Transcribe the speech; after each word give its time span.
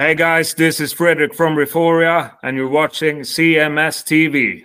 Hey 0.00 0.14
guys, 0.14 0.54
this 0.54 0.80
is 0.80 0.94
Frederick 0.94 1.34
from 1.34 1.56
Reforia, 1.56 2.34
and 2.42 2.56
you're 2.56 2.70
watching 2.70 3.18
CMS 3.18 4.02
TV. 4.02 4.64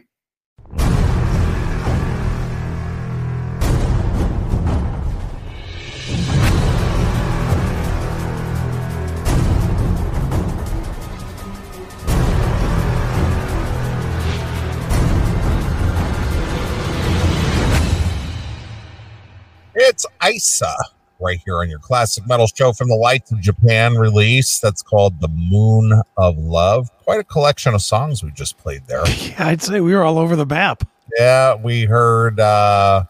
It's 19.75 20.05
Isa 20.25 20.73
right 21.19 21.39
here 21.43 21.59
on 21.59 21.69
your 21.69 21.79
classic 21.79 22.27
metal 22.27 22.47
show 22.47 22.73
from 22.73 22.89
the 22.89 22.95
Lights 22.95 23.31
of 23.31 23.39
Japan 23.39 23.95
release. 23.95 24.59
That's 24.59 24.81
called 24.81 25.19
The 25.21 25.27
Moon 25.29 26.01
of 26.17 26.37
Love. 26.37 26.89
Quite 27.03 27.19
a 27.19 27.23
collection 27.23 27.73
of 27.73 27.81
songs 27.81 28.23
we 28.23 28.31
just 28.31 28.57
played 28.57 28.83
there. 28.87 29.03
Yeah, 29.15 29.47
I'd 29.47 29.61
say 29.61 29.79
we 29.79 29.93
were 29.95 30.03
all 30.03 30.19
over 30.19 30.35
the 30.35 30.45
map. 30.45 30.83
Yeah, 31.17 31.55
we 31.55 31.85
heard 31.85 32.39
uh 32.39 33.05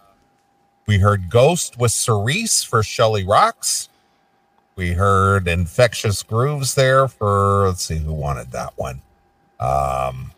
we 0.87 0.99
heard 0.99 1.29
Ghost 1.29 1.79
with 1.79 1.91
Cirice 1.91 2.65
for 2.65 2.83
Shelly 2.83 3.25
Rocks. 3.25 3.89
We 4.75 4.91
heard 4.93 5.47
Infectious 5.47 6.21
Grooves 6.21 6.75
there 6.75 7.07
for 7.07 7.67
let's 7.67 7.83
see 7.83 7.97
who 7.97 8.13
wanted 8.13 8.51
that 8.51 8.73
one. 8.75 9.01
Um 9.59 10.31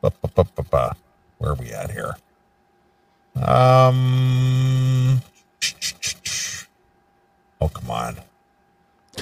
where 0.00 1.50
are 1.50 1.54
we 1.54 1.72
at 1.72 1.90
here? 1.90 2.16
Um 3.36 5.22
Oh 7.62 7.68
come 7.68 7.90
on. 7.92 8.16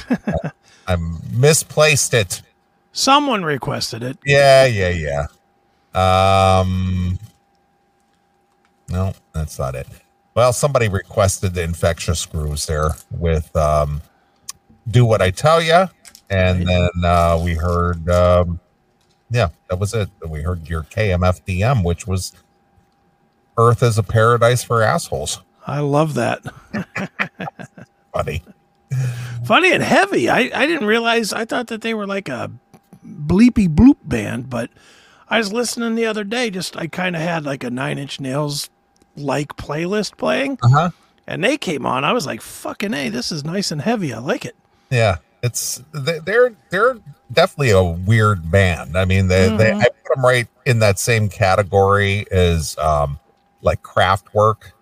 I, 0.09 0.51
I 0.87 0.97
misplaced 1.31 2.15
it. 2.15 2.41
Someone 2.93 3.45
requested 3.45 4.03
it. 4.03 4.17
Yeah, 4.25 4.65
yeah, 4.65 4.89
yeah. 4.89 5.27
Um, 5.93 7.19
no, 8.89 9.13
that's 9.35 9.59
not 9.59 9.75
it. 9.75 9.87
Well, 10.35 10.55
somebody 10.55 10.89
requested 10.89 11.53
the 11.53 11.63
infectious 11.63 12.21
screws 12.21 12.65
there 12.65 12.91
with 13.11 13.55
um, 13.55 14.01
"Do 14.89 15.05
What 15.05 15.21
I 15.21 15.31
Tell 15.31 15.61
You," 15.61 15.85
and 16.31 16.67
then 16.67 16.89
uh, 17.05 17.39
we 17.45 17.55
heard, 17.55 18.09
um, 18.09 18.59
yeah, 19.31 19.49
that 19.69 19.79
was 19.79 19.93
it. 19.93 20.09
We 20.27 20.41
heard 20.41 20.67
your 20.67 20.85
KMFDM, 20.85 21.85
which 21.85 22.07
was 22.07 22.33
"Earth 23.59 23.83
is 23.83 23.99
a 23.99 24.03
Paradise 24.03 24.65
for 24.65 24.83
Assholes." 24.83 25.43
I 25.67 25.81
love 25.81 26.15
that. 26.15 26.43
Funny. 28.13 28.43
Funny 29.45 29.73
and 29.73 29.83
heavy. 29.83 30.29
I, 30.29 30.51
I 30.55 30.67
didn't 30.67 30.87
realize. 30.87 31.33
I 31.33 31.45
thought 31.45 31.69
that 31.69 31.81
they 31.83 31.95
were 31.95 32.07
like 32.07 32.29
a 32.29 32.51
bleepy 33.07 33.69
bloop 33.69 33.97
band, 34.05 34.51
but 34.51 34.71
I 35.29 35.39
was 35.39 35.53
listening 35.53 35.95
the 35.95 36.07
other 36.07 36.25
day. 36.25 36.51
Just 36.51 36.77
I 36.77 36.87
kind 36.89 37.15
of 37.17 37.23
had 37.23 37.45
like 37.45 37.63
a 37.65 37.71
Nine 37.71 37.99
Inch 37.99 38.21
Nails 38.21 38.69
like 39.17 39.57
playlist 39.57 40.17
playing, 40.17 40.59
Uh 40.63 40.69
huh. 40.69 40.91
and 41.27 41.43
they 41.45 41.57
came 41.57 41.87
on. 41.87 42.05
I 42.05 42.13
was 42.13 42.27
like, 42.27 42.41
"Fucking 42.41 42.93
a, 42.95 43.09
this 43.11 43.31
is 43.31 43.45
nice 43.45 43.71
and 43.71 43.81
heavy. 43.83 44.13
I 44.13 44.19
like 44.19 44.45
it." 44.45 44.57
Yeah, 44.91 45.19
it's 45.43 45.81
they- 45.93 46.19
they're 46.19 46.53
they're 46.71 46.97
definitely 47.33 47.71
a 47.71 47.83
weird 47.85 48.51
band. 48.51 48.97
I 48.99 49.05
mean, 49.05 49.29
they, 49.29 49.55
they 49.57 49.73
I 49.73 49.85
put 49.85 50.15
them 50.17 50.25
right 50.25 50.49
in 50.67 50.81
that 50.81 50.99
same 50.99 51.29
category 51.29 52.27
as 52.33 52.77
um 52.79 53.21
like 53.63 53.83
Kraftwerk. 53.83 54.73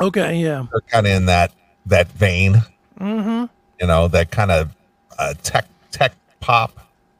Okay, 0.00 0.36
yeah. 0.36 0.66
They're 0.72 0.80
kind 0.82 1.06
of 1.06 1.12
in 1.12 1.26
that 1.26 1.52
that 1.86 2.08
vein, 2.12 2.56
Mm-hmm. 3.00 3.44
you 3.80 3.86
know, 3.86 4.08
that 4.08 4.30
kind 4.30 4.50
of 4.50 4.70
uh, 5.18 5.34
tech 5.42 5.66
tech 5.90 6.12
pop. 6.40 6.72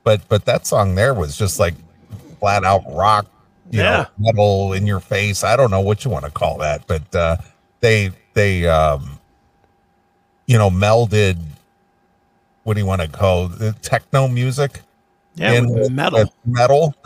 But 0.05 0.27
but 0.29 0.45
that 0.47 0.67
song 0.67 0.95
there 0.95 1.13
was 1.15 1.37
just 1.37 1.59
like 1.59 1.75
flat 2.41 2.65
out 2.65 2.83
rock, 2.95 3.27
you 3.71 3.81
Yeah. 3.81 4.07
know, 4.19 4.33
metal 4.33 4.73
in 4.73 4.87
your 4.87 5.01
face. 5.01 5.45
I 5.45 5.57
don't 5.57 5.71
know 5.71 5.81
what 5.81 6.05
you 6.05 6.11
want 6.11 6.25
to 6.25 6.31
call 6.31 6.59
that, 6.59 6.87
but 6.87 7.15
uh, 7.15 7.37
they 7.81 8.11
they 8.35 8.67
um 8.67 9.19
you 10.47 10.57
know 10.59 10.71
melded. 10.71 11.39
What 12.65 12.75
do 12.75 12.81
you 12.81 12.87
want 12.87 13.03
to 13.03 13.09
call 13.09 13.51
it? 13.63 13.83
techno 13.83 14.27
music? 14.29 14.81
Yeah, 15.35 15.53
in 15.53 15.69
with- 15.69 15.91
metal. 15.91 16.19
with 16.21 16.31
metal. 16.47 16.95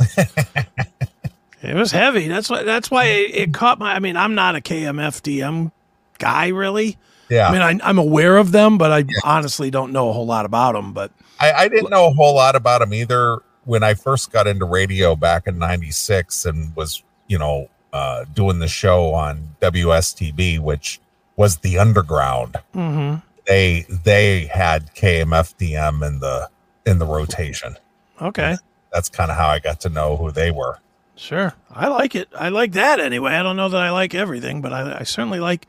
It 1.62 1.74
was 1.74 1.92
heavy. 1.92 2.26
That's 2.26 2.48
why. 2.48 2.62
That's 2.62 2.90
why 2.90 3.04
it, 3.04 3.34
it 3.34 3.52
caught 3.54 3.78
my. 3.78 3.92
I 3.94 3.98
mean, 3.98 4.16
I'm 4.16 4.34
not 4.34 4.56
a 4.56 4.62
KMFDM 4.62 5.70
guy, 6.18 6.48
really. 6.48 6.96
Yeah, 7.30 7.48
I 7.48 7.52
mean, 7.52 7.62
I, 7.80 7.88
I'm 7.88 7.98
aware 7.98 8.36
of 8.36 8.52
them, 8.52 8.76
but 8.76 8.90
I 8.90 9.04
honestly 9.24 9.70
don't 9.70 9.92
know 9.92 10.08
a 10.10 10.12
whole 10.12 10.26
lot 10.26 10.44
about 10.44 10.72
them. 10.72 10.92
But 10.92 11.12
I, 11.38 11.52
I 11.52 11.68
didn't 11.68 11.90
know 11.90 12.08
a 12.08 12.12
whole 12.12 12.34
lot 12.34 12.56
about 12.56 12.80
them 12.80 12.92
either 12.92 13.38
when 13.64 13.82
I 13.82 13.94
first 13.94 14.32
got 14.32 14.46
into 14.46 14.64
radio 14.64 15.14
back 15.16 15.46
in 15.46 15.58
'96 15.58 16.44
and 16.46 16.74
was, 16.74 17.02
you 17.28 17.38
know, 17.38 17.68
uh, 17.92 18.24
doing 18.34 18.58
the 18.58 18.68
show 18.68 19.12
on 19.14 19.54
WSTB, 19.60 20.58
which 20.58 21.00
was 21.36 21.58
the 21.58 21.78
Underground. 21.78 22.56
mhm. 22.74 23.22
They 23.46 23.86
they 24.04 24.46
had 24.46 24.94
KMFDM 24.94 26.06
in 26.06 26.20
the 26.20 26.48
in 26.86 26.98
the 26.98 27.06
rotation. 27.06 27.76
okay, 28.20 28.56
That's 28.92 29.08
kind 29.08 29.30
of 29.30 29.36
how 29.36 29.48
I 29.48 29.58
got 29.58 29.80
to 29.80 29.88
know 29.88 30.16
who 30.16 30.30
they 30.30 30.50
were. 30.50 30.78
sure. 31.16 31.54
I 31.70 31.88
like 31.88 32.14
it. 32.14 32.28
I 32.36 32.48
like 32.50 32.72
that 32.72 33.00
anyway. 33.00 33.32
I 33.32 33.42
don't 33.42 33.56
know 33.56 33.68
that 33.68 33.80
I 33.80 33.90
like 33.90 34.14
everything, 34.14 34.60
but 34.60 34.72
I, 34.72 35.00
I 35.00 35.02
certainly 35.04 35.40
like 35.40 35.66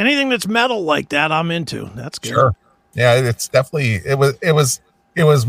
anything 0.00 0.28
that's 0.30 0.46
metal 0.48 0.82
like 0.82 1.10
that. 1.10 1.30
I'm 1.32 1.50
into. 1.50 1.90
That's 1.94 2.18
good. 2.18 2.30
Sure. 2.30 2.54
Yeah, 2.94 3.14
it's 3.14 3.46
definitely 3.48 3.96
it 4.04 4.18
was 4.18 4.34
it 4.42 4.52
was 4.52 4.80
it 5.14 5.24
was 5.24 5.46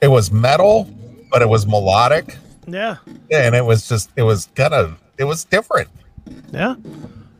it 0.00 0.08
was 0.08 0.30
metal, 0.32 0.88
but 1.30 1.42
it 1.42 1.48
was 1.48 1.66
melodic. 1.66 2.36
Yeah, 2.66 2.96
Yeah, 3.30 3.46
and 3.46 3.54
it 3.56 3.64
was 3.64 3.88
just 3.88 4.10
it 4.16 4.22
was 4.22 4.48
kind 4.54 4.72
of 4.74 4.98
it 5.18 5.24
was 5.24 5.44
different. 5.44 5.88
yeah. 6.52 6.74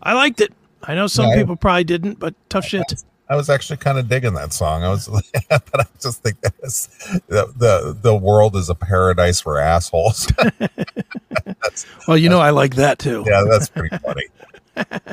I 0.02 0.14
liked 0.14 0.41
it. 0.41 0.52
I 0.82 0.94
know 0.96 1.06
some 1.06 1.28
Yeah, 1.28 1.36
people 1.36 1.54
probably 1.56 1.84
didn't, 1.84 2.18
but 2.18 2.34
tough 2.48 2.64
shit. 2.66 2.82
I 3.28 3.36
was 3.36 3.48
actually 3.48 3.76
kind 3.78 3.98
of 3.98 4.08
digging 4.08 4.34
that 4.34 4.52
song. 4.52 4.82
I 4.82 4.91
was, 4.91 5.08
but 5.48 5.80
I 5.80 5.84
just 6.00 6.22
think 6.22 6.41
that 6.42 6.54
was, 6.60 6.88
the, 7.28 7.46
the 7.56 7.96
the 8.02 8.14
world 8.16 8.56
is 8.56 8.68
a 8.68 8.74
paradise 8.74 9.41
for 9.41 9.58
assholes. 9.58 10.30
Well, 12.06 12.16
you 12.16 12.28
know, 12.28 12.41
I 12.41 12.50
like 12.50 12.74
that 12.76 12.98
too. 12.98 13.24
yeah, 13.26 13.44
that's 13.48 13.68
pretty 13.68 13.96
funny. 13.98 14.24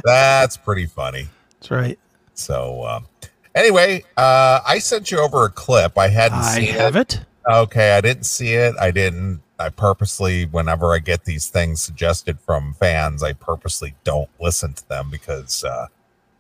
That's 0.04 0.58
pretty 0.58 0.86
funny. 0.86 1.28
That's 1.60 1.72
right. 1.72 2.00
So 2.34 2.86
um, 2.86 3.08
anyway, 3.56 4.04
uh, 4.18 4.60
I 4.66 4.80
sent 4.80 5.12
you 5.12 5.20
over 5.20 5.46
a 5.46 5.50
clip. 5.50 5.98
I 5.98 6.08
hadn't 6.08 6.40
I 6.40 6.56
seen 6.56 6.74
have 6.76 6.96
it. 6.96 7.16
it. 7.16 7.22
Okay, 7.50 7.92
I 7.98 8.02
didn't 8.02 8.24
see 8.26 8.54
it. 8.54 8.76
I 8.80 8.92
didn't. 8.92 9.42
I 9.60 9.70
purposely, 9.70 10.46
whenever 10.46 10.94
I 10.94 11.00
get 11.00 11.26
these 11.26 11.50
things 11.50 11.82
suggested 11.82 12.40
from 12.40 12.74
fans, 12.76 13.24
I 13.24 13.34
purposely 13.34 13.94
don't 14.06 14.30
listen 14.40 14.74
to 14.74 14.88
them 14.88 15.10
because 15.12 15.66
uh, 15.66 15.88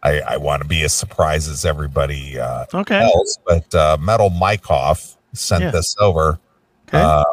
I, 0.03 0.21
I 0.21 0.37
want 0.37 0.61
to 0.61 0.67
be 0.67 0.83
as 0.83 0.93
surprised 0.93 1.49
as 1.51 1.65
everybody 1.65 2.39
uh, 2.39 2.65
Okay. 2.73 3.01
else. 3.01 3.37
But 3.45 3.75
uh, 3.75 3.97
Metal 3.99 4.29
Mykoff 4.29 5.17
sent 5.33 5.63
Yeah. 5.65 5.71
this 5.71 5.97
over. 5.99 6.39
Okay. 6.87 7.01
Uh, 7.01 7.23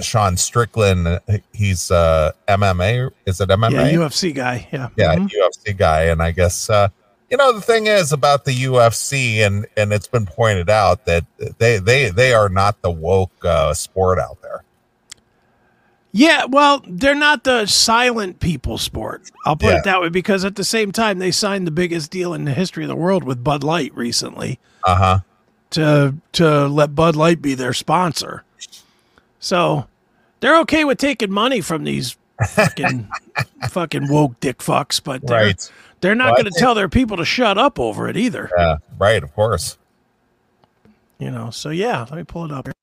Sean 0.00 0.36
Strickland, 0.36 1.20
he's 1.52 1.90
uh, 1.90 2.32
MMA. 2.48 3.10
Is 3.26 3.40
it 3.40 3.48
MMA? 3.48 3.72
yeah, 3.72 3.90
UFC 3.92 4.34
guy. 4.34 4.68
Yeah. 4.72 4.88
yeah, 4.96 5.14
Mhm. 5.16 5.30
UFC 5.30 5.76
guy. 5.76 6.02
And 6.04 6.22
I 6.22 6.30
guess 6.30 6.70
uh, 6.70 6.88
you 7.30 7.36
know 7.36 7.52
the 7.52 7.60
thing 7.60 7.86
is 7.86 8.12
about 8.12 8.44
the 8.44 8.52
UFC, 8.64 9.38
and 9.46 9.66
and 9.76 9.92
it's 9.92 10.06
been 10.08 10.26
pointed 10.26 10.70
out 10.70 11.04
that 11.06 11.24
they 11.58 11.78
they 11.78 12.10
they 12.10 12.32
are 12.32 12.48
not 12.48 12.80
the 12.82 12.90
woke 12.90 13.44
uh, 13.44 13.74
sport 13.74 14.18
out 14.18 14.40
there. 14.42 14.62
Yeah, 16.10 16.46
well, 16.46 16.82
they're 16.88 17.14
not 17.14 17.44
the 17.44 17.66
silent 17.66 18.40
people 18.40 18.78
sport. 18.78 19.30
I'll 19.44 19.56
put 19.56 19.70
Yeah. 19.72 19.78
it 19.78 19.84
that 19.84 20.00
way 20.00 20.08
because 20.08 20.42
at 20.44 20.56
the 20.56 20.64
same 20.64 20.90
time 20.90 21.18
they 21.18 21.30
signed 21.30 21.66
the 21.66 21.70
biggest 21.70 22.10
deal 22.10 22.32
in 22.32 22.44
the 22.46 22.52
history 22.52 22.82
of 22.82 22.88
the 22.88 22.96
world 22.96 23.24
with 23.24 23.44
Bud 23.44 23.62
Light 23.62 23.94
recently 23.94 24.58
Uh 24.84 24.94
huh. 24.96 25.18
to 25.72 26.14
to 26.32 26.66
let 26.66 26.94
Bud 26.94 27.14
Light 27.14 27.42
be 27.42 27.54
their 27.54 27.74
sponsor. 27.74 28.42
So 29.38 29.86
they're 30.40 30.58
okay 30.60 30.84
with 30.84 30.98
taking 30.98 31.30
money 31.32 31.60
from 31.60 31.84
these 31.84 32.16
fucking 32.50 33.08
fucking 33.70 34.08
woke 34.08 34.38
dick 34.40 34.58
fucks, 34.58 35.02
but 35.02 35.26
they're, 35.26 35.46
Right. 35.46 35.72
they're 36.00 36.14
not 36.14 36.26
Well, 36.32 36.42
going 36.42 36.52
to 36.52 36.58
tell 36.58 36.74
their 36.74 36.88
people 36.88 37.16
to 37.16 37.24
shut 37.24 37.58
up 37.58 37.78
over 37.78 38.08
it 38.08 38.16
either. 38.16 38.50
Yeah. 38.56 38.76
Right. 38.98 39.22
Of 39.22 39.34
course. 39.34 39.76
You 41.18 41.30
know, 41.32 41.50
so 41.50 41.70
yeah, 41.70 42.00
let 42.00 42.12
me 42.12 42.22
pull 42.24 42.44
it 42.44 42.52
up 42.52 42.66
here. 42.68 42.74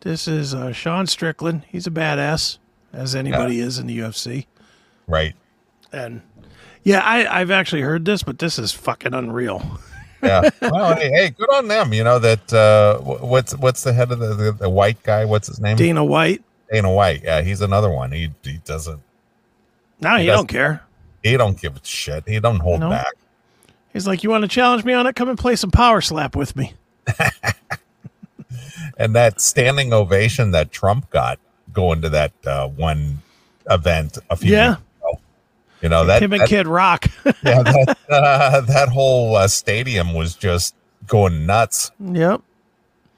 This 0.00 0.26
is 0.26 0.52
uh, 0.52 0.72
Sean 0.72 1.06
Strickland. 1.06 1.62
He's 1.68 1.86
a 1.86 1.90
badass, 1.92 2.58
as 2.92 3.14
anybody 3.14 3.60
is 3.60 3.78
in 3.78 3.86
the 3.86 3.96
UFC. 4.00 4.46
Right. 5.06 5.34
And 5.92 6.22
yeah, 6.82 7.00
I, 7.04 7.40
I've 7.40 7.52
actually 7.52 7.82
heard 7.82 8.04
this, 8.04 8.24
but 8.24 8.40
this 8.40 8.58
is 8.58 8.72
fucking 8.72 9.14
unreal. 9.14 9.78
Yeah. 10.20 10.50
well, 10.62 10.96
hey, 10.96 11.10
hey, 11.10 11.30
good 11.30 11.48
on 11.54 11.68
them. 11.68 11.92
You 11.92 12.02
know 12.02 12.18
that. 12.18 12.52
Uh, 12.52 12.98
what's 12.98 13.56
what's 13.58 13.84
the 13.84 13.92
head 13.92 14.10
of 14.10 14.18
the, 14.18 14.34
the 14.34 14.52
the 14.52 14.70
white 14.70 15.00
guy? 15.04 15.24
What's 15.24 15.46
his 15.46 15.60
name? 15.60 15.76
Dana 15.76 16.04
White. 16.04 16.42
Dana 16.72 16.90
White. 16.90 17.22
Yeah, 17.22 17.42
he's 17.42 17.60
another 17.60 17.90
one. 17.90 18.10
He 18.12 18.30
he 18.42 18.58
doesn't. 18.64 19.00
No, 20.00 20.16
he 20.16 20.26
That's- 20.26 20.38
don't 20.38 20.46
care. 20.48 20.82
He 21.22 21.36
don't 21.36 21.60
give 21.60 21.76
a 21.76 21.80
shit. 21.84 22.24
He 22.26 22.40
don't 22.40 22.58
hold 22.58 22.80
No. 22.80 22.90
back. 22.90 23.12
He's 23.92 24.06
like, 24.08 24.24
you 24.24 24.30
want 24.30 24.42
to 24.42 24.48
challenge 24.48 24.84
me 24.84 24.92
on 24.92 25.06
it? 25.06 25.14
Come 25.14 25.28
and 25.28 25.38
play 25.38 25.54
some 25.54 25.70
power 25.70 26.00
slap 26.00 26.34
with 26.34 26.56
me. 26.56 26.72
and 28.98 29.14
that 29.14 29.40
standing 29.40 29.92
ovation 29.92 30.50
that 30.52 30.72
Trump 30.72 31.08
got 31.10 31.38
going 31.72 32.00
to 32.02 32.08
that 32.08 32.32
uh, 32.46 32.68
one 32.68 33.18
event 33.70 34.18
a 34.30 34.36
few 34.36 34.52
Yeah. 34.52 34.66
years 34.66 34.76
ago. 35.00 35.20
You 35.82 35.88
know 35.90 36.04
that, 36.06 36.22
Him 36.22 36.32
and 36.32 36.42
that- 36.42 36.48
Kid 36.48 36.66
Rock. 36.66 37.06
yeah, 37.24 37.62
that, 37.62 37.98
uh, 38.10 38.60
that 38.66 38.88
whole 38.88 39.36
uh, 39.36 39.46
stadium 39.48 40.14
was 40.14 40.34
just 40.34 40.74
going 41.06 41.46
nuts. 41.46 41.90
yep. 42.00 42.40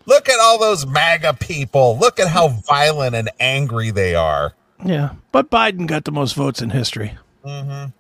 Look 0.06 0.28
at 0.28 0.38
all 0.40 0.58
those 0.58 0.86
MAGA 0.86 1.34
people. 1.34 1.98
Look 1.98 2.20
at 2.20 2.28
how 2.28 2.48
violent 2.48 3.14
and 3.14 3.30
angry 3.40 3.90
they 3.90 4.14
are. 4.14 4.54
Yeah. 4.84 5.14
But 5.32 5.50
Biden 5.50 5.86
got 5.86 6.04
the 6.04 6.12
most 6.12 6.34
votes 6.34 6.60
in 6.60 6.70
history. 6.70 7.16
Mm-hmm. 7.44 7.90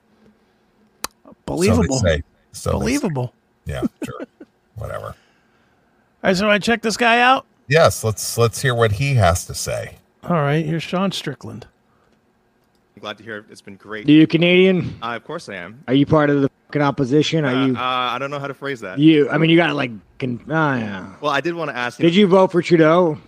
Believable. 1.46 1.98
So 1.98 2.04
they 2.04 2.16
say. 2.16 2.22
So 2.52 2.70
they 2.70 2.74
say. 2.74 2.78
Believable. 2.78 3.34
Yeah, 3.66 3.82
sure. 4.02 4.26
Whatever. 4.76 5.06
All 5.06 5.14
right, 6.22 6.36
so 6.36 6.50
I 6.50 6.58
check 6.58 6.82
this 6.82 6.96
guy 6.96 7.20
out. 7.20 7.46
Yes, 7.68 8.04
let's 8.04 8.36
let's 8.36 8.60
hear 8.60 8.74
what 8.74 8.92
he 8.92 9.14
has 9.14 9.46
to 9.46 9.54
say. 9.54 9.96
All 10.22 10.36
right, 10.36 10.64
here's 10.64 10.82
Sean 10.82 11.12
Strickland. 11.12 11.66
I'm 12.96 13.00
glad 13.00 13.18
to 13.18 13.24
hear 13.24 13.38
it. 13.38 13.46
It's 13.50 13.60
been 13.60 13.76
great. 13.76 14.08
Are 14.08 14.12
you 14.12 14.26
Canadian? 14.26 14.98
Uh, 15.02 15.16
of 15.16 15.24
course 15.24 15.48
I 15.48 15.54
am. 15.56 15.82
Are 15.88 15.94
you 15.94 16.06
part 16.06 16.30
of 16.30 16.42
the 16.42 16.50
fucking 16.74 16.86
opposition? 16.86 17.44
Are 17.44 17.48
Uh, 17.54 17.66
you? 17.66 17.76
uh, 17.76 17.78
I 17.80 18.18
don't 18.18 18.30
know 18.30 18.38
how 18.40 18.48
to 18.48 18.54
phrase 18.54 18.80
that. 18.80 18.98
you? 18.98 19.30
I 19.30 19.38
mean, 19.38 19.50
you 19.50 19.56
got 19.56 19.68
to 19.68 19.74
like. 19.74 19.90
Can, 20.18 20.40
oh, 20.48 20.52
yeah. 20.52 21.06
Well, 21.20 21.32
I 21.32 21.40
did 21.40 21.54
want 21.54 21.70
to 21.70 21.76
ask. 21.76 21.98
Did 21.98 22.14
you 22.14 22.26
vote 22.26 22.52
for 22.52 22.62
Trudeau? 22.62 23.18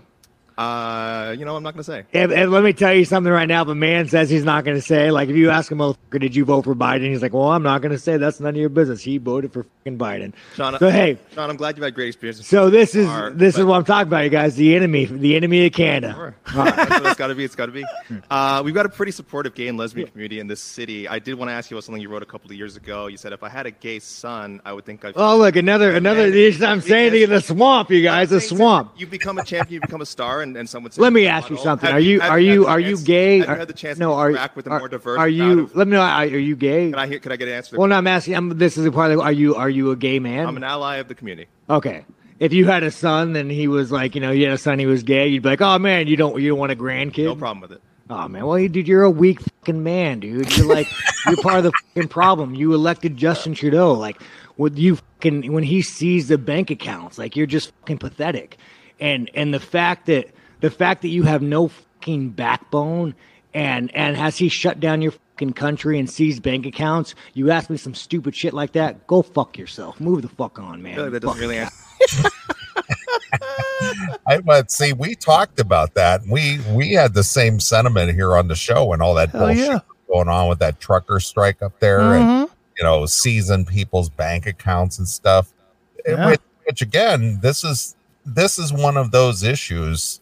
Uh, 0.59 1.35
you 1.39 1.45
know, 1.45 1.55
I'm 1.57 1.63
not 1.63 1.75
going 1.75 1.85
to 1.85 1.85
say. 1.85 2.05
And, 2.15 2.33
and 2.33 2.51
let 2.51 2.63
me 2.65 2.73
tell 2.73 2.95
you 2.95 3.05
something 3.05 3.31
right 3.33 3.47
now. 3.49 3.65
The 3.65 3.75
man 3.75 4.09
says 4.09 4.31
he's 4.31 4.45
not 4.45 4.65
going 4.65 4.77
to 4.77 4.81
say, 4.83 5.11
like, 5.11 5.29
if 5.29 5.37
you 5.37 5.51
ask 5.51 5.71
him, 5.71 5.79
motherfucker, 5.79 6.19
did 6.21 6.35
you 6.35 6.45
vote 6.47 6.63
for 6.65 6.75
Biden? 6.75 7.11
He's 7.11 7.21
like, 7.21 7.35
well, 7.35 7.51
I'm 7.51 7.63
not 7.63 7.83
going 7.83 7.93
to 7.93 7.99
say. 7.99 8.17
That's 8.17 8.41
none 8.41 8.51
of 8.51 8.57
your 8.57 8.71
business. 8.71 9.03
He 9.03 9.19
voted 9.19 9.53
for 9.53 9.65
fucking 9.65 9.99
Biden. 9.99 10.33
Sean, 10.55 10.79
So 10.79 10.89
hey, 10.91 11.19
Sean, 11.35 11.51
I'm 11.51 11.57
glad 11.57 11.77
you've 11.77 11.85
had 11.85 11.95
great 11.95 12.09
experiences. 12.09 12.47
so 12.47 12.71
this 12.71 12.95
is 12.95 13.07
Are- 13.07 13.31
this 13.31 13.59
is 13.59 13.65
what 13.65 13.77
I'm 13.77 13.85
talking 13.85 14.09
about, 14.09 14.25
you 14.25 14.31
guys. 14.31 14.57
The 14.57 14.75
enemy, 14.75 15.05
the 15.05 15.37
enemy 15.37 15.67
of 15.67 15.73
Canada. 15.73 16.15
Sure. 16.15 16.35
That's 16.55 16.91
what 16.91 17.07
it's 17.07 17.17
got 17.17 17.27
to 17.27 17.35
be. 17.35 17.45
It's 17.45 17.55
got 17.55 17.67
to 17.67 17.73
be. 17.73 17.85
Uh, 18.31 18.63
we've 18.65 18.75
got 18.75 18.87
a 18.87 18.89
pretty 18.89 19.13
supportive 19.13 19.55
gay 19.55 19.69
and 19.69 19.77
lesbian 19.77 20.09
community 20.09 20.41
in 20.41 20.47
this 20.47 20.63
city. 20.63 21.07
I 21.07 21.19
did 21.19 21.35
want 21.35 21.51
to 21.51 21.53
ask 21.53 21.71
you 21.71 21.77
about 21.77 21.85
something 21.85 22.01
you 22.01 22.09
wrote 22.09 22.23
a 22.23 22.27
couple 22.27 22.51
of 22.51 22.57
years 22.57 22.77
ago. 22.77 23.09
You 23.09 23.19
said 23.19 23.33
if 23.35 23.43
I 23.43 23.49
had 23.51 23.67
a 23.67 23.71
gay 23.71 23.99
son, 23.99 24.63
I 24.65 24.73
would 24.73 24.87
think 24.87 25.05
I'd. 25.05 25.13
Oh, 25.17 25.37
look, 25.37 25.57
another 25.57 25.93
another. 25.93 26.23
I'm 26.63 26.81
saying 26.81 27.13
to 27.13 27.19
you, 27.19 27.27
the 27.27 27.41
swamp, 27.43 27.91
you 27.91 28.03
guys, 28.03 28.31
the 28.31 28.41
swamp. 28.41 28.93
You 28.97 29.07
become 29.07 29.39
a 29.39 29.45
champion, 29.45 29.75
you 29.75 29.81
become 29.81 30.01
a 30.01 30.07
star, 30.07 30.43
and, 30.47 30.57
and 30.57 30.69
someone. 30.69 30.93
Let 30.97 31.13
me 31.13 31.27
ask 31.27 31.51
you 31.51 31.59
oh, 31.59 31.63
something. 31.63 31.87
Have 31.87 31.97
Are 31.97 32.01
you 32.01 32.21
have 32.21 32.31
are 32.31 32.41
you 32.41 32.67
are 32.67 32.81
you 32.81 32.97
chance- 32.97 33.03
gay? 33.03 33.39
Have 33.39 33.49
you 33.49 33.55
had 33.57 33.69
the 33.69 33.75
chance 33.75 33.99
no, 33.99 34.11
to 34.11 34.15
are 34.15 34.31
interact 34.31 34.57
with 34.57 34.67
a 34.67 34.71
more 34.71 34.89
diverse 34.89 35.19
Are 35.19 35.29
you? 35.29 35.65
of- 35.65 35.77
Let 35.77 35.89
me 35.89 35.93
know. 35.93 36.01
Are, 36.01 36.23
are 36.23 36.27
you 36.27 36.57
gay? 36.57 36.91
Can 36.91 36.99
I 36.99 37.07
hear? 37.07 37.19
Can 37.19 37.33
I 37.33 37.37
get 37.37 37.49
an 37.49 37.55
answer? 37.55 37.77
Well, 37.77 37.89
no, 37.89 37.97
I'm 37.97 38.07
asking. 38.07 38.35
I'm, 38.35 38.57
this 38.59 38.77
is 38.77 38.87
a 38.87 38.93
part 38.93 39.13
of. 39.13 39.21
Are 39.21 39.33
you 39.33 39.55
are 39.55 39.71
you 39.71 39.91
a 39.91 39.97
gay 39.97 40.19
man? 40.19 40.47
I'm 40.47 40.57
an 40.57 40.65
ally 40.65 40.97
of 40.97 41.09
the 41.09 41.15
community. 41.15 41.49
Okay. 41.69 42.05
If 42.39 42.53
you 42.53 42.67
had 42.67 42.83
a 42.83 42.91
son 42.91 43.35
and 43.35 43.51
he 43.51 43.67
was 43.67 43.91
like, 43.91 44.15
you 44.15 44.21
know, 44.21 44.31
you 44.31 44.45
had 44.45 44.53
a 44.53 44.59
son, 44.59 44.79
he 44.79 44.85
was 44.85 45.03
gay, 45.03 45.29
you'd 45.29 45.43
be 45.43 45.49
like, 45.49 45.63
oh 45.63 45.79
man, 45.79 46.07
you 46.07 46.17
don't, 46.17 46.39
you 46.41 46.51
don't 46.51 46.59
want 46.59 46.71
a 46.71 46.77
grandkid. 46.77 47.25
No 47.25 47.35
problem 47.35 47.63
with 47.63 47.73
it. 47.73 47.81
Oh 48.09 48.29
man, 48.29 48.47
well, 48.47 48.69
dude, 48.69 48.87
you're 48.87 49.03
a 49.03 49.11
weak 49.11 49.41
fucking 49.41 49.83
man, 49.83 50.21
dude. 50.21 50.57
You're 50.57 50.69
like, 50.69 50.87
you're 51.27 51.43
part 51.43 51.59
of 51.59 51.65
the 51.65 51.73
fucking 51.73 52.09
problem. 52.09 52.55
You 52.55 52.73
elected 52.73 53.17
Justin 53.17 53.55
Trudeau, 53.55 53.95
like, 53.95 54.21
with 54.57 54.79
you 54.79 54.97
fucking 54.97 55.53
when 55.53 55.65
he 55.65 55.83
sees 55.83 56.29
the 56.29 56.39
bank 56.39 56.71
accounts, 56.71 57.19
like, 57.19 57.35
you're 57.35 57.47
just 57.47 57.73
fucking 57.81 57.99
pathetic. 57.99 58.59
And 59.01 59.29
and 59.35 59.53
the 59.53 59.61
fact 59.61 60.07
that 60.07 60.31
the 60.67 60.71
fact 60.71 61.03
that 61.03 61.11
you 61.11 61.23
have 61.23 61.43
no 61.43 61.69
fucking 61.69 62.31
backbone, 62.31 63.15
and 63.55 63.95
and 63.95 64.17
has 64.17 64.37
he 64.37 64.49
shut 64.49 64.81
down 64.81 65.01
your 65.01 65.13
fucking 65.13 65.53
country 65.53 66.01
and 66.01 66.11
seized 66.11 66.43
bank 66.43 66.67
accounts? 66.67 67.15
You 67.35 67.53
ask 67.53 67.71
me 67.71 67.77
some 67.77 67.95
stupid 67.95 68.35
shit 68.35 68.53
like 68.53 68.73
that, 68.73 69.07
go 69.07 69.23
fuck 69.23 69.57
yourself. 69.57 70.01
Move 70.01 70.23
the 70.23 70.29
fuck 70.29 70.59
on, 70.59 70.83
man. 70.83 70.95
I 70.95 70.97
feel 70.97 71.05
like 71.05 71.13
that 71.13 71.21
doesn't 71.21 71.41
really. 71.41 71.61
I 74.27 74.41
but 74.41 74.73
see, 74.73 74.93
we 74.93 75.15
talked 75.15 75.61
about 75.61 75.95
that. 75.95 76.23
We 76.29 76.59
we 76.73 76.95
had 76.95 77.15
the 77.15 77.23
same 77.23 77.61
sentiment 77.61 78.13
here 78.13 78.37
on 78.37 78.49
the 78.49 78.57
show 78.57 78.93
and 78.93 79.01
all 79.01 79.15
that 79.15 79.31
Hell 79.31 79.47
bullshit 79.47 79.67
yeah. 79.67 79.79
going 80.09 80.27
on 80.27 80.49
with 80.49 80.59
that 80.59 80.81
trucker 80.81 81.21
strike 81.21 81.63
up 81.63 81.79
there 81.79 82.01
and 82.01 82.25
mm-hmm. 82.25 82.53
you 82.77 82.83
know 82.83 83.07
seizing 83.07 83.65
people's 83.67 84.09
bank 84.09 84.47
accounts 84.47 84.99
and 84.99 85.07
stuff. 85.07 85.53
Yeah. 86.05 86.27
Which, 86.27 86.41
which 86.65 86.83
again, 86.83 87.39
this 87.41 87.63
is 87.63 87.95
this 88.27 88.59
is 88.59 88.73
one 88.73 88.97
of 88.97 89.13
those 89.13 89.45
issues, 89.45 90.21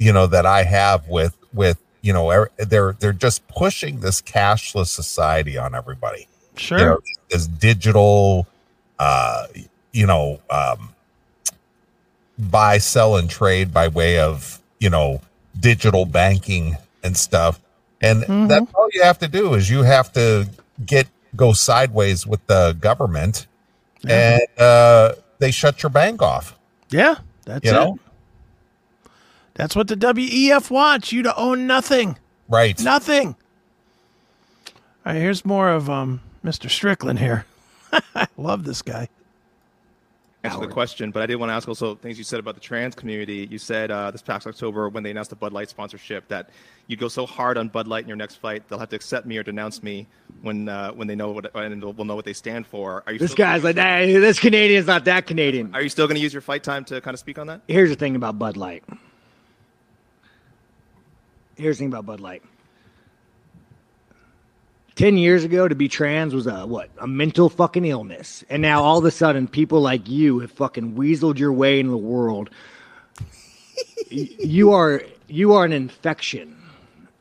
you 0.00 0.12
know, 0.12 0.26
that 0.26 0.46
I 0.46 0.64
have 0.64 1.06
with 1.06 1.36
with 1.52 1.78
you 2.00 2.12
know 2.12 2.30
er- 2.30 2.50
they're 2.56 2.96
they're 2.98 3.12
just 3.12 3.46
pushing 3.46 4.00
this 4.00 4.20
cashless 4.20 4.86
society 4.86 5.56
on 5.56 5.74
everybody. 5.74 6.26
Sure. 6.56 6.78
you 6.78 6.84
know, 6.84 6.98
this 7.28 7.46
digital 7.46 8.48
uh 8.98 9.46
you 9.92 10.06
know 10.06 10.40
um 10.50 10.94
buy 12.38 12.78
sell 12.78 13.16
and 13.16 13.30
trade 13.30 13.72
by 13.72 13.88
way 13.88 14.18
of 14.18 14.60
you 14.80 14.90
know 14.90 15.20
digital 15.60 16.06
banking 16.06 16.76
and 17.04 17.16
stuff. 17.16 17.60
And 18.02 18.22
that's 18.50 18.72
all 18.74 18.88
you 18.94 19.02
have 19.02 19.18
to 19.18 19.28
do 19.28 19.52
is 19.52 19.68
you 19.68 19.82
have 19.82 20.10
to 20.14 20.48
get 20.86 21.06
go 21.36 21.52
sideways 21.52 22.26
with 22.26 22.44
the 22.46 22.74
government 22.80 23.46
and 24.08 24.40
uh 24.58 25.12
they 25.38 25.50
shut 25.50 25.82
your 25.82 25.90
bank 25.90 26.22
off. 26.22 26.58
Yeah, 26.88 27.16
that's 27.44 27.64
you 27.66 27.72
it. 27.72 27.74
know 27.74 27.98
That's 29.60 29.76
what 29.76 29.88
the 29.88 29.94
WEF 29.94 30.70
wants 30.70 31.12
you 31.12 31.22
to 31.22 31.36
own 31.36 31.66
nothing. 31.66 32.16
right 32.48 32.80
Nothing. 32.82 33.36
All 35.04 35.12
right, 35.12 35.16
here's 35.16 35.44
more 35.44 35.68
of 35.68 35.90
um, 35.90 36.22
Mr. 36.42 36.70
Strickland 36.70 37.18
here. 37.18 37.44
I 37.92 38.26
love 38.38 38.64
this 38.64 38.80
guy. 38.80 39.10
answer 40.44 40.60
the 40.60 40.66
question, 40.66 41.10
but 41.10 41.22
I 41.22 41.26
did 41.26 41.34
want 41.34 41.50
to 41.50 41.54
ask 41.54 41.68
also 41.68 41.94
things 41.94 42.16
you 42.16 42.24
said 42.24 42.40
about 42.40 42.54
the 42.54 42.60
trans 42.62 42.94
community. 42.94 43.46
You 43.50 43.58
said 43.58 43.90
uh, 43.90 44.10
this 44.10 44.22
past 44.22 44.46
October 44.46 44.88
when 44.88 45.02
they 45.02 45.10
announced 45.10 45.28
the 45.28 45.36
Bud 45.36 45.52
Light 45.52 45.68
sponsorship 45.68 46.26
that 46.28 46.48
you'd 46.86 46.98
go 46.98 47.08
so 47.08 47.26
hard 47.26 47.58
on 47.58 47.68
Bud 47.68 47.86
Light 47.86 48.04
in 48.04 48.08
your 48.08 48.16
next 48.16 48.36
fight 48.36 48.66
they'll 48.66 48.78
have 48.78 48.88
to 48.88 48.96
accept 48.96 49.26
me 49.26 49.36
or 49.36 49.42
denounce 49.42 49.82
me 49.82 50.06
when 50.40 50.70
uh, 50.70 50.90
when 50.92 51.06
they 51.06 51.14
know 51.14 51.32
what 51.32 51.54
and 51.54 51.84
will 51.84 52.06
know 52.06 52.16
what 52.16 52.24
they 52.24 52.32
stand 52.32 52.66
for. 52.66 53.02
Are 53.06 53.12
you 53.12 53.18
This 53.18 53.34
guy's 53.34 53.62
like, 53.62 53.76
hey, 53.76 54.10
this 54.16 54.38
Canadian's 54.38 54.86
not 54.86 55.04
that 55.04 55.26
Canadian. 55.26 55.74
Are 55.74 55.82
you 55.82 55.90
still 55.90 56.06
going 56.06 56.16
to 56.16 56.22
use 56.22 56.32
your 56.32 56.40
fight 56.40 56.62
time 56.62 56.82
to 56.86 57.02
kind 57.02 57.12
of 57.12 57.18
speak 57.20 57.38
on 57.38 57.46
that? 57.48 57.60
Here's 57.68 57.90
the 57.90 57.96
thing 57.96 58.16
about 58.16 58.38
Bud 58.38 58.56
Light. 58.56 58.84
Here's 61.60 61.76
the 61.76 61.82
thing 61.82 61.88
about 61.88 62.06
Bud 62.06 62.20
Light. 62.20 62.42
Ten 64.94 65.18
years 65.18 65.44
ago, 65.44 65.68
to 65.68 65.74
be 65.74 65.88
trans 65.88 66.34
was 66.34 66.46
a 66.46 66.66
what? 66.66 66.88
A 66.98 67.06
mental 67.06 67.50
fucking 67.50 67.84
illness, 67.84 68.42
and 68.48 68.62
now 68.62 68.82
all 68.82 68.98
of 68.98 69.04
a 69.04 69.10
sudden, 69.10 69.46
people 69.46 69.80
like 69.80 70.08
you 70.08 70.38
have 70.38 70.50
fucking 70.52 70.94
weaseled 70.94 71.38
your 71.38 71.52
way 71.52 71.78
into 71.78 71.90
the 71.90 71.98
world. 71.98 72.48
You 74.10 74.72
are 74.72 75.02
you 75.28 75.52
are 75.52 75.64
an 75.66 75.72
infection. 75.72 76.56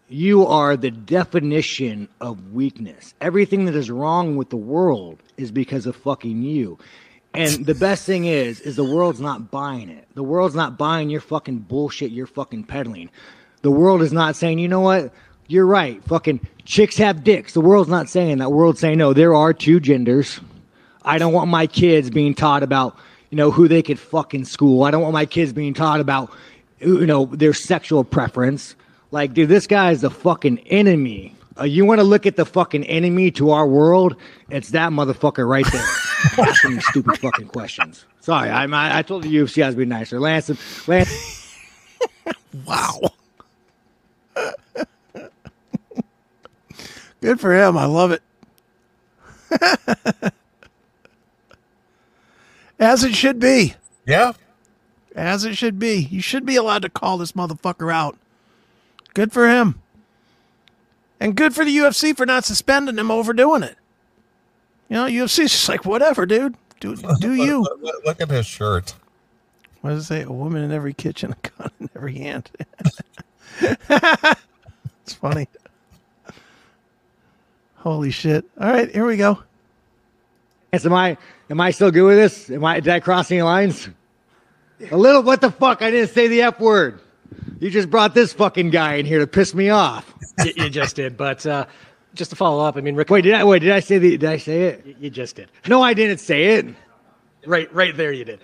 You 0.08 0.48
are 0.48 0.76
the 0.76 0.92
definition 0.92 2.08
of 2.20 2.54
weakness. 2.54 3.14
Everything 3.22 3.66
that 3.66 3.76
is 3.76 3.92
wrong 3.92 4.38
with 4.38 4.50
the 4.50 4.58
world 4.58 5.20
is 5.38 5.52
because 5.52 5.86
of 5.86 5.96
fucking 5.98 6.42
you. 6.42 6.80
And 7.34 7.66
the 7.66 7.76
best 7.76 8.06
thing 8.06 8.26
is, 8.26 8.60
is 8.62 8.76
the 8.76 8.84
world's 8.84 9.22
not 9.22 9.52
buying 9.52 9.90
it. 9.90 10.08
The 10.16 10.24
world's 10.24 10.56
not 10.56 10.80
buying 10.80 11.12
your 11.12 11.22
fucking 11.22 11.60
bullshit 11.60 12.12
you're 12.12 12.26
fucking 12.26 12.64
peddling. 12.64 13.12
The 13.62 13.72
world 13.72 14.02
is 14.02 14.14
not 14.14 14.36
saying, 14.36 14.60
you 14.60 14.68
know 14.68 14.80
what? 14.80 15.12
You're 15.48 15.66
right. 15.66 16.04
Fucking 16.06 16.40
chicks 16.66 16.98
have 16.98 17.24
dicks. 17.24 17.54
The 17.54 17.62
world's 17.62 17.90
not 17.90 18.10
saying 18.10 18.38
that. 18.38 18.46
The 18.46 18.50
world's 18.50 18.80
saying, 18.80 18.98
no, 18.98 19.14
there 19.14 19.34
are 19.34 19.54
two 19.54 19.80
genders. 19.80 20.40
I 21.04 21.18
don't 21.18 21.34
want 21.34 21.50
my 21.50 21.68
kids 21.68 22.10
being 22.10 22.36
taught 22.36 22.62
about, 22.64 22.96
you 23.32 23.36
know, 23.36 23.52
who 23.52 23.68
they 23.68 23.82
could 23.82 24.00
fuck 24.00 24.34
in 24.34 24.46
school. 24.46 24.84
I 24.84 24.92
don't 24.92 25.02
want 25.02 25.14
my 25.14 25.26
kids 25.26 25.52
being 25.54 25.74
taught 25.74 26.00
about, 26.00 26.32
you 26.80 27.06
know, 27.06 27.26
their 27.26 27.54
sexual 27.54 28.04
preference. 28.04 28.76
Like, 29.12 29.34
dude, 29.34 29.50
this 29.50 29.66
guy 29.66 29.92
is 29.92 30.02
the 30.02 30.12
fucking 30.12 30.60
enemy. 30.68 31.36
Uh, 31.60 31.64
you 31.64 31.84
want 31.84 32.00
to 32.00 32.04
look 32.06 32.26
at 32.26 32.36
the 32.36 32.46
fucking 32.46 32.86
enemy 32.86 33.32
to 33.32 33.52
our 33.52 33.68
world? 33.68 34.16
It's 34.50 34.70
that 34.70 34.92
motherfucker 34.92 35.48
right 35.48 35.66
there, 35.72 35.86
asking 36.48 36.80
stupid 36.82 37.18
fucking 37.18 37.48
questions. 37.48 38.06
Sorry, 38.22 38.50
I, 38.50 38.66
I 38.66 39.00
I 39.00 39.02
told 39.02 39.24
the 39.24 39.36
UFC 39.36 39.64
I 39.64 39.68
was 39.68 39.76
being 39.76 39.90
nicer. 39.90 40.20
Lance, 40.20 40.88
Lance, 40.88 41.58
Wow. 42.66 43.00
Good 47.30 47.40
for 47.40 47.54
him. 47.54 47.78
I 47.78 47.86
love 47.86 48.10
it. 48.12 48.24
As 52.80 53.04
it 53.04 53.14
should 53.14 53.40
be. 53.40 53.76
yeah 54.08 54.34
As 55.16 55.46
it 55.46 55.56
should 55.56 55.78
be. 55.78 56.08
You 56.10 56.24
should 56.24 56.44
be 56.44 56.56
allowed 56.56 56.82
to 56.82 56.90
call 56.90 57.20
this 57.20 57.34
motherfucker 57.34 57.94
out. 57.94 58.18
Good 59.14 59.32
for 59.32 59.48
him. 59.48 59.80
And 61.20 61.36
good 61.36 61.54
for 61.54 61.64
the 61.64 61.78
UFC 61.78 62.18
for 62.18 62.26
not 62.26 62.46
suspending 62.46 62.98
him 62.98 63.12
over 63.12 63.32
doing 63.32 63.62
it. 63.62 63.76
You 64.88 64.96
know, 64.96 65.06
UFC's 65.06 65.52
just 65.52 65.70
like, 65.70 65.86
whatever, 65.86 66.26
dude. 66.26 66.56
Do, 66.80 66.96
do 66.96 67.36
you. 67.36 67.62
look, 67.62 67.80
look- 67.80 68.06
look 68.08 68.22
at 68.22 68.32
his 68.32 68.48
shirt 68.48 68.96
What 69.82 69.92
does 69.92 70.06
it 70.06 70.08
say? 70.08 70.24
A 70.24 70.32
woman 70.32 70.64
in 70.64 70.72
every 70.72 70.96
kitchen, 70.96 71.34
a 71.34 71.48
gun 71.60 71.70
in 71.80 71.90
every 71.96 72.16
hand. 72.18 72.50
it's 73.62 75.14
funny. 75.14 75.48
Holy 77.80 78.12
shit. 78.12 78.46
All 78.60 78.70
right, 78.70 78.92
here 78.92 79.06
we 79.06 79.16
go. 79.16 79.40
am 80.74 80.94
I 80.94 81.18
am 81.50 81.62
I 81.62 81.72
still 81.72 81.92
good 81.92 82.04
with 82.04 82.18
this? 82.18 82.52
Am 82.52 82.64
I 82.66 82.82
did 82.82 82.92
I 82.92 83.00
cross 83.00 83.32
any 83.32 83.42
lines? 83.42 83.90
A 84.92 84.98
little. 84.98 85.24
What 85.24 85.42
the 85.42 85.52
fuck? 85.52 85.82
I 85.82 85.90
didn't 85.90 86.12
say 86.12 86.28
the 86.28 86.42
f 86.42 86.60
word. 86.60 87.00
You 87.60 87.70
just 87.70 87.90
brought 87.90 88.14
this 88.14 88.34
fucking 88.34 88.70
guy 88.70 88.96
in 88.96 89.06
here 89.06 89.20
to 89.20 89.28
piss 89.28 89.54
me 89.54 89.70
off. 89.70 90.14
you, 90.46 90.54
you 90.58 90.70
just 90.70 90.96
did. 90.98 91.16
But 91.16 91.46
uh, 91.46 91.66
just 92.14 92.32
to 92.32 92.36
follow 92.36 92.66
up, 92.66 92.76
I 92.76 92.82
mean, 92.82 92.96
Rick, 92.96 93.10
Wait, 93.10 93.22
did 93.22 93.34
I? 93.34 93.44
Wait, 93.46 93.60
did 93.60 93.72
I 93.72 93.80
say 93.80 93.98
the? 93.98 94.18
Did 94.18 94.30
I 94.30 94.38
say 94.38 94.64
it? 94.64 94.86
you, 94.86 94.96
you 95.00 95.10
just 95.10 95.38
did. 95.38 95.50
No, 95.68 95.82
I 95.82 95.94
didn't 95.94 96.20
say 96.20 96.56
it. 96.56 96.68
Right, 97.46 97.74
right 97.74 97.96
there, 97.96 98.12
you 98.12 98.26
did. 98.26 98.42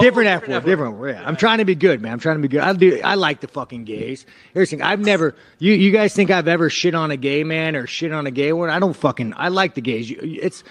Different 0.00 0.28
Oh, 0.28 0.32
F 0.32 0.48
word, 0.48 0.64
different 0.64 0.96
word. 0.96 1.14
Yeah. 1.14 1.26
I'm 1.26 1.36
trying 1.36 1.58
to 1.58 1.64
be 1.64 1.74
good, 1.74 2.00
man. 2.00 2.12
I'm 2.12 2.18
trying 2.18 2.36
to 2.36 2.42
be 2.42 2.48
good. 2.48 2.60
I 2.60 2.72
do. 2.72 3.00
I 3.02 3.14
like 3.14 3.40
the 3.40 3.48
fucking 3.48 3.84
gays. 3.84 4.26
Here's 4.54 4.70
the 4.70 4.76
thing. 4.76 4.82
I've 4.82 5.00
never. 5.00 5.34
You 5.58 5.72
you 5.72 5.90
guys 5.90 6.14
think 6.14 6.30
I've 6.30 6.48
ever 6.48 6.70
shit 6.70 6.94
on 6.94 7.10
a 7.10 7.16
gay 7.16 7.44
man 7.44 7.76
or 7.76 7.86
shit 7.86 8.12
on 8.12 8.26
a 8.26 8.30
gay 8.30 8.52
one? 8.52 8.70
I 8.70 8.78
don't 8.78 8.94
fucking. 8.94 9.34
I 9.36 9.48
like 9.48 9.74
the 9.74 9.80
gays. 9.80 10.10
You, 10.10 10.18
it's. 10.22 10.64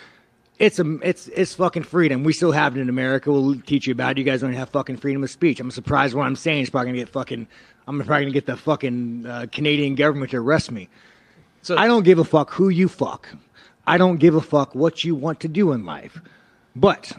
It's 0.59 0.77
a 0.77 0.99
it's 1.01 1.27
it's 1.29 1.55
fucking 1.55 1.83
freedom. 1.83 2.23
We 2.23 2.33
still 2.33 2.51
have 2.51 2.77
it 2.77 2.81
in 2.81 2.87
America. 2.87 3.31
We'll 3.31 3.59
teach 3.61 3.87
you 3.87 3.93
about 3.93 4.11
it. 4.11 4.17
You 4.19 4.23
guys 4.23 4.41
don't 4.41 4.53
have 4.53 4.69
fucking 4.69 4.97
freedom 4.97 5.23
of 5.23 5.31
speech. 5.31 5.59
I'm 5.59 5.71
surprised 5.71 6.13
what 6.13 6.27
I'm 6.27 6.35
saying 6.35 6.61
is 6.61 6.69
probably 6.69 6.89
gonna 6.89 6.99
get 6.99 7.09
fucking. 7.09 7.47
I'm 7.87 7.97
probably 7.97 8.25
gonna 8.25 8.33
get 8.33 8.45
the 8.45 8.55
fucking 8.57 9.25
uh, 9.25 9.47
Canadian 9.51 9.95
government 9.95 10.29
to 10.31 10.37
arrest 10.37 10.71
me. 10.71 10.87
So 11.63 11.77
I 11.77 11.87
don't 11.87 12.03
give 12.03 12.19
a 12.19 12.23
fuck 12.23 12.51
who 12.51 12.69
you 12.69 12.87
fuck. 12.87 13.27
I 13.87 13.97
don't 13.97 14.17
give 14.17 14.35
a 14.35 14.41
fuck 14.41 14.75
what 14.75 15.03
you 15.03 15.15
want 15.15 15.39
to 15.41 15.47
do 15.47 15.71
in 15.71 15.85
life. 15.85 16.21
But, 16.75 17.11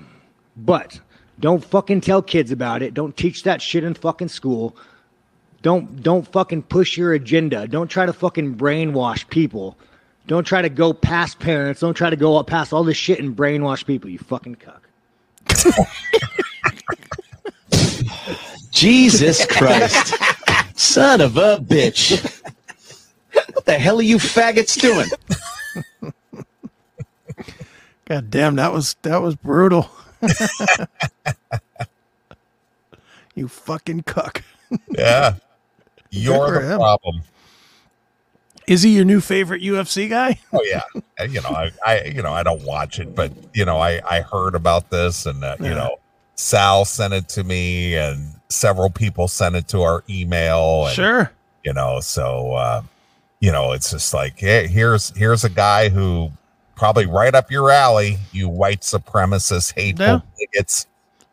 but, 0.57 1.01
don't 1.43 1.63
fucking 1.65 2.01
tell 2.01 2.23
kids 2.23 2.53
about 2.53 2.83
it. 2.83 2.95
Don't 2.95 3.17
teach 3.17 3.43
that 3.43 3.61
shit 3.61 3.83
in 3.83 3.95
fucking 3.95 4.29
school. 4.29 4.77
Don't 5.61 6.01
don't 6.01 6.27
fucking 6.27 6.63
push 6.63 6.97
your 6.97 7.13
agenda. 7.13 7.67
Don't 7.67 7.89
try 7.89 8.07
to 8.07 8.13
fucking 8.13 8.55
brainwash 8.55 9.29
people. 9.29 9.77
Don't 10.29 10.45
try 10.45 10.63
to 10.63 10.69
go 10.69 10.93
past 10.93 11.41
parents. 11.41 11.81
Don't 11.81 11.95
try 11.95 12.11
to 12.11 12.17
go 12.17 12.37
up 12.37 12.47
past 12.47 12.73
all 12.73 12.85
this 12.85 12.97
shit 12.97 13.19
and 13.19 13.37
brainwash 13.37 13.85
people. 13.85 14.09
You 14.09 14.21
fucking 14.21 14.55
cuck. 14.55 14.89
Jesus 18.71 19.45
Christ. 19.45 20.15
Son 20.77 21.21
of 21.21 21.37
a 21.37 21.59
bitch. 21.59 22.41
What 23.53 23.65
the 23.67 23.79
hell 23.79 23.99
are 23.99 24.03
you 24.03 24.19
faggots 24.19 24.81
doing? 24.81 25.09
God 28.05 28.31
damn, 28.31 28.55
that 28.57 28.73
was 28.73 28.95
that 29.03 29.21
was 29.21 29.35
brutal. 29.35 29.91
you 33.35 33.49
fucking 33.49 34.03
cuck. 34.03 34.43
Yeah. 34.91 35.35
You're 36.11 36.61
the 36.63 36.73
him. 36.73 36.79
problem. 36.79 37.23
Is 38.67 38.83
he 38.83 38.95
your 38.97 39.05
new 39.05 39.21
favorite 39.21 39.63
UFC 39.63 40.09
guy? 40.09 40.39
Oh 40.53 40.63
yeah, 40.63 40.83
you 41.27 41.41
know, 41.43 41.49
I, 41.49 41.71
I, 41.85 42.03
you 42.05 42.23
know, 42.23 42.33
I 42.33 42.43
don't 42.45 42.63
watch 42.63 43.01
it, 43.01 43.15
but 43.15 43.33
you 43.55 43.65
know, 43.65 43.79
I, 43.79 44.01
I 44.09 44.21
heard 44.21 44.55
about 44.55 44.89
this, 44.89 45.27
and 45.27 45.43
uh, 45.43 45.57
you 45.59 45.71
know, 45.71 45.97
Sal 46.37 46.85
sent 46.85 47.13
it 47.13 47.29
to 47.31 47.45
me, 47.45 47.97
and 47.97 48.35
several 48.51 48.89
people 48.89 49.27
sent 49.27 49.57
it 49.57 49.67
to 49.69 49.83
our 49.83 50.05
email, 50.09 50.87
and, 50.87 50.95
Sure. 50.95 51.33
you 51.65 51.73
know, 51.73 51.99
so 52.01 52.53
uh, 52.53 52.83
you 53.41 53.51
know, 53.51 53.73
it's 53.73 53.91
just 53.91 54.15
like, 54.15 54.39
hey, 54.39 54.69
here's 54.69 55.11
here's 55.17 55.43
a 55.45 55.51
guy 55.51 55.89
who 55.89 56.31
probably 56.75 57.07
right 57.07 57.35
up 57.35 57.51
your 57.51 57.71
alley, 57.71 58.19
you 58.33 58.49
white 58.49 58.81
supremacist, 58.81 59.75
hateful 59.75 60.05
Yeah. 60.07 60.21
bigots. 60.39 60.87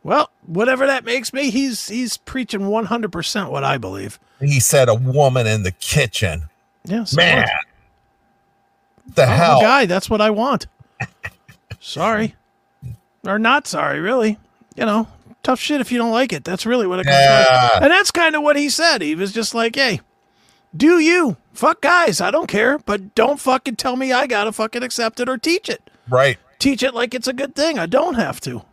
Well, 0.03 0.29
whatever 0.45 0.85
that 0.87 1.03
makes 1.03 1.33
me, 1.33 1.49
he's 1.49 1.87
he's 1.89 2.17
preaching 2.17 2.61
100% 2.61 3.49
what 3.51 3.63
I 3.63 3.77
believe. 3.77 4.19
He 4.39 4.59
said 4.59 4.87
a 4.87 4.95
woman 4.95 5.45
in 5.47 5.63
the 5.63 5.71
kitchen. 5.73 6.43
Yeah, 6.85 7.03
so 7.03 7.17
Man, 7.17 7.43
what? 7.43 9.15
the 9.15 9.23
I'm 9.23 9.29
hell? 9.37 9.59
a 9.59 9.61
guy. 9.61 9.85
That's 9.85 10.09
what 10.09 10.21
I 10.21 10.29
want. 10.29 10.67
sorry, 11.79 12.35
or 13.25 13.37
not 13.39 13.67
sorry. 13.67 13.99
Really, 13.99 14.37
you 14.75 14.85
know, 14.85 15.07
tough 15.43 15.59
shit 15.59 15.81
if 15.81 15.91
you 15.91 15.97
don't 15.97 16.11
like 16.11 16.31
it. 16.33 16.43
That's 16.45 16.65
really 16.65 16.87
what 16.87 16.99
it 16.99 17.03
comes 17.05 17.17
down 17.17 17.45
to. 17.45 17.83
And 17.83 17.91
that's 17.91 18.11
kind 18.11 18.35
of 18.35 18.43
what 18.43 18.55
he 18.55 18.69
said. 18.69 19.01
He 19.01 19.15
was 19.15 19.33
just 19.33 19.53
like, 19.53 19.75
"Hey, 19.75 19.99
do 20.75 20.99
you 20.99 21.37
fuck 21.53 21.81
guys? 21.81 22.21
I 22.21 22.31
don't 22.31 22.47
care, 22.47 22.79
but 22.79 23.15
don't 23.15 23.39
fucking 23.39 23.75
tell 23.77 23.95
me 23.95 24.11
I 24.11 24.27
gotta 24.27 24.51
fucking 24.51 24.83
accept 24.83 25.19
it 25.19 25.29
or 25.29 25.37
teach 25.37 25.69
it. 25.69 25.89
Right. 26.09 26.37
Teach 26.59 26.83
it 26.83 26.93
like 26.93 27.13
it's 27.13 27.27
a 27.27 27.33
good 27.33 27.55
thing. 27.55 27.79
I 27.79 27.85
don't 27.85 28.15
have 28.15 28.39
to." 28.41 28.63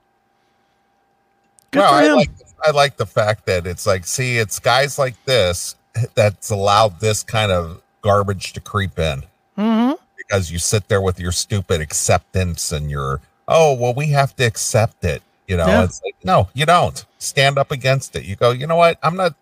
Good 1.71 1.81
well, 1.81 1.93
for 1.93 2.11
I 2.11 2.15
like 2.15 2.31
I 2.67 2.71
like 2.71 2.97
the 2.97 3.07
fact 3.07 3.47
that 3.47 3.67
it's 3.67 3.87
like, 3.87 4.07
see, 4.07 4.39
it's 4.39 4.59
guys 4.59 4.99
like 4.99 5.23
this 5.25 5.77
that's 6.15 6.51
allowed 6.51 7.01
this 7.01 7.23
kind 7.23 7.51
of 7.53 7.81
garbage 8.03 8.53
to 8.53 8.61
creep 8.61 8.99
in 8.99 9.23
hmm 9.57 9.93
because 10.17 10.51
you 10.53 10.59
sit 10.59 10.87
there 10.89 11.01
with 11.01 11.19
your 11.19 11.33
stupid 11.33 11.81
acceptance 11.81 12.71
and 12.71 12.91
your 12.91 13.21
oh 13.49 13.75
well 13.75 13.95
we 13.95 14.07
have 14.09 14.37
to 14.37 14.45
accept 14.45 15.05
it 15.05 15.23
you 15.49 15.57
know 15.57 15.67
Yeah. 15.67 15.85
it's 15.85 16.01
like 16.05 16.15
no 16.23 16.49
you 16.55 16.67
don't 16.67 17.05
stand 17.19 17.59
up 17.59 17.73
against 17.73 18.15
it 18.15 18.25
you 18.25 18.37
go 18.37 18.51
you 18.51 18.67
know 18.67 18.77
what 18.77 18.99
i'm 19.03 19.17
not 19.17 19.35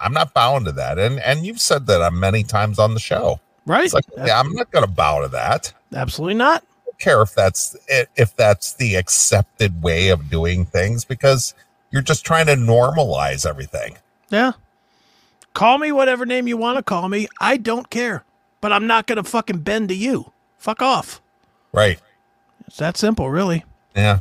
i'm 0.00 0.12
not 0.12 0.32
bowing 0.34 0.64
to 0.64 0.72
that 0.72 0.98
and 0.98 1.18
and 1.20 1.44
you've 1.46 1.60
said 1.60 1.86
that 1.86 2.00
uh, 2.02 2.10
many 2.10 2.42
times 2.42 2.78
on 2.78 2.94
the 2.94 3.00
show 3.00 3.38
Right? 3.66 3.84
it's 3.84 3.94
like 3.94 4.04
yeah 4.16 4.38
i'm 4.40 4.52
not 4.54 4.70
gonna 4.70 4.86
bow 4.86 5.20
to 5.20 5.28
that 5.28 5.72
Absolutely 5.94 6.34
not. 6.34 6.62
I 6.62 6.84
don't 6.86 6.98
care 6.98 7.20
if 7.22 7.34
that's 7.34 7.76
if 8.16 8.34
that's 8.34 8.72
the 8.74 8.94
accepted 8.94 9.82
way 9.82 10.08
of 10.08 10.30
doing 10.30 10.64
things 10.64 11.04
because 11.04 11.52
you're 11.90 12.00
just 12.02 12.24
trying 12.24 12.46
to 12.46 12.54
normalize 12.54 13.44
everything 13.46 13.98
Yeah. 14.30 14.52
Call 15.54 15.76
me 15.76 15.92
whatever 15.92 16.24
name 16.24 16.48
you 16.48 16.56
want 16.56 16.78
to 16.78 16.82
call 16.82 17.10
me. 17.10 17.28
I 17.38 17.58
don't 17.58 17.90
care. 17.90 18.24
But 18.62 18.72
I'm 18.72 18.86
not 18.86 19.06
going 19.06 19.22
to 19.22 19.22
fucking 19.28 19.58
bend 19.58 19.90
to 19.90 19.94
you. 19.94 20.32
Fuck 20.56 20.80
off. 20.80 21.20
right 21.72 21.98
It's 22.66 22.78
that 22.78 22.96
simple, 22.96 23.28
really. 23.30 23.64
yeah 23.94 24.20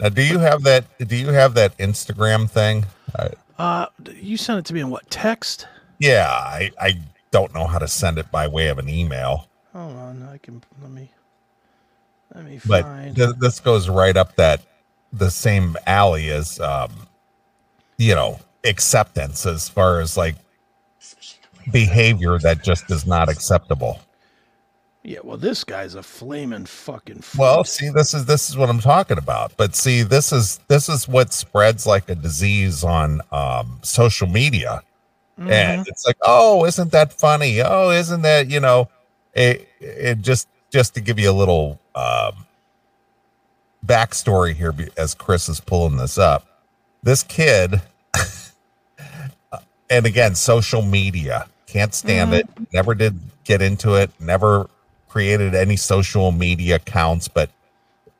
now 0.00 0.08
do 0.08 0.22
you 0.24 0.40
have 0.40 0.64
that 0.64 0.84
do 1.06 1.14
you 1.14 1.28
have 1.28 1.54
that 1.54 1.78
instagram 1.78 2.50
thing 2.50 2.84
uh, 3.16 3.28
Uh, 3.58 3.86
you 4.14 4.36
sent 4.36 4.58
it 4.58 4.64
to 4.66 4.74
me 4.74 4.80
in 4.80 4.90
what 4.90 5.08
text? 5.10 5.66
yeah 5.98 6.28
i 6.30 6.70
i 6.78 6.92
don't 7.30 7.54
know 7.54 7.66
how 7.66 7.78
to 7.78 7.88
send 7.88 8.18
it 8.18 8.30
by 8.30 8.46
way 8.46 8.68
of 8.68 8.78
an 8.78 8.88
email 8.88 9.48
Hold 9.72 9.96
on, 9.96 10.22
I 10.22 10.36
can 10.38 10.62
let 10.82 10.90
me 10.90 11.10
let 12.34 12.44
me 12.44 12.60
but 12.66 12.82
find. 12.84 13.16
th- 13.16 13.36
this 13.38 13.60
goes 13.60 13.88
right 13.88 14.14
up 14.16 14.36
that 14.36 14.60
the 15.12 15.30
same 15.30 15.74
alley 15.86 16.28
as 16.30 16.60
um 16.60 16.90
you 17.96 18.14
know 18.14 18.38
acceptance 18.64 19.46
as 19.46 19.68
far 19.70 20.00
as 20.00 20.16
like 20.18 20.34
behavior 21.72 22.38
that 22.38 22.62
just 22.62 22.90
is 22.90 23.06
not 23.06 23.28
acceptable 23.30 24.00
yeah, 25.06 25.20
well, 25.22 25.36
this 25.36 25.64
guy's 25.64 25.94
a 25.94 26.02
flaming 26.02 26.66
fucking. 26.66 27.22
Well 27.38 27.64
see 27.64 27.90
this 27.90 28.12
is 28.14 28.26
this 28.26 28.50
is 28.50 28.56
what 28.56 28.68
i'm 28.68 28.80
talking 28.80 29.18
about 29.18 29.56
but 29.56 29.74
see 29.74 30.02
this 30.02 30.32
is 30.32 30.58
this 30.68 30.88
is 30.88 31.08
what 31.08 31.32
spreads 31.32 31.86
like 31.86 32.08
a 32.08 32.14
disease 32.14 32.84
on 32.84 33.20
um 33.32 33.78
social 33.82 34.26
media 34.26 34.82
Mm-hmm. 35.38 35.50
and 35.50 35.86
it's 35.86 36.06
like 36.06 36.16
oh 36.22 36.64
isn't 36.64 36.92
that 36.92 37.12
funny 37.12 37.60
oh 37.60 37.90
isn't 37.90 38.22
that 38.22 38.48
you 38.50 38.58
know 38.58 38.88
it, 39.34 39.68
it 39.80 40.22
just 40.22 40.48
just 40.70 40.94
to 40.94 41.02
give 41.02 41.18
you 41.18 41.30
a 41.30 41.32
little 41.32 41.78
um 41.94 42.46
backstory 43.84 44.54
here 44.54 44.74
as 44.96 45.12
chris 45.12 45.50
is 45.50 45.60
pulling 45.60 45.98
this 45.98 46.16
up 46.16 46.64
this 47.02 47.22
kid 47.22 47.82
and 49.90 50.06
again 50.06 50.34
social 50.34 50.80
media 50.80 51.46
can't 51.66 51.92
stand 51.92 52.32
it 52.32 52.48
never 52.72 52.94
did 52.94 53.20
get 53.44 53.60
into 53.60 53.92
it 53.94 54.10
never 54.18 54.70
created 55.16 55.54
any 55.54 55.76
social 55.76 56.30
media 56.30 56.76
accounts 56.76 57.26
but 57.26 57.48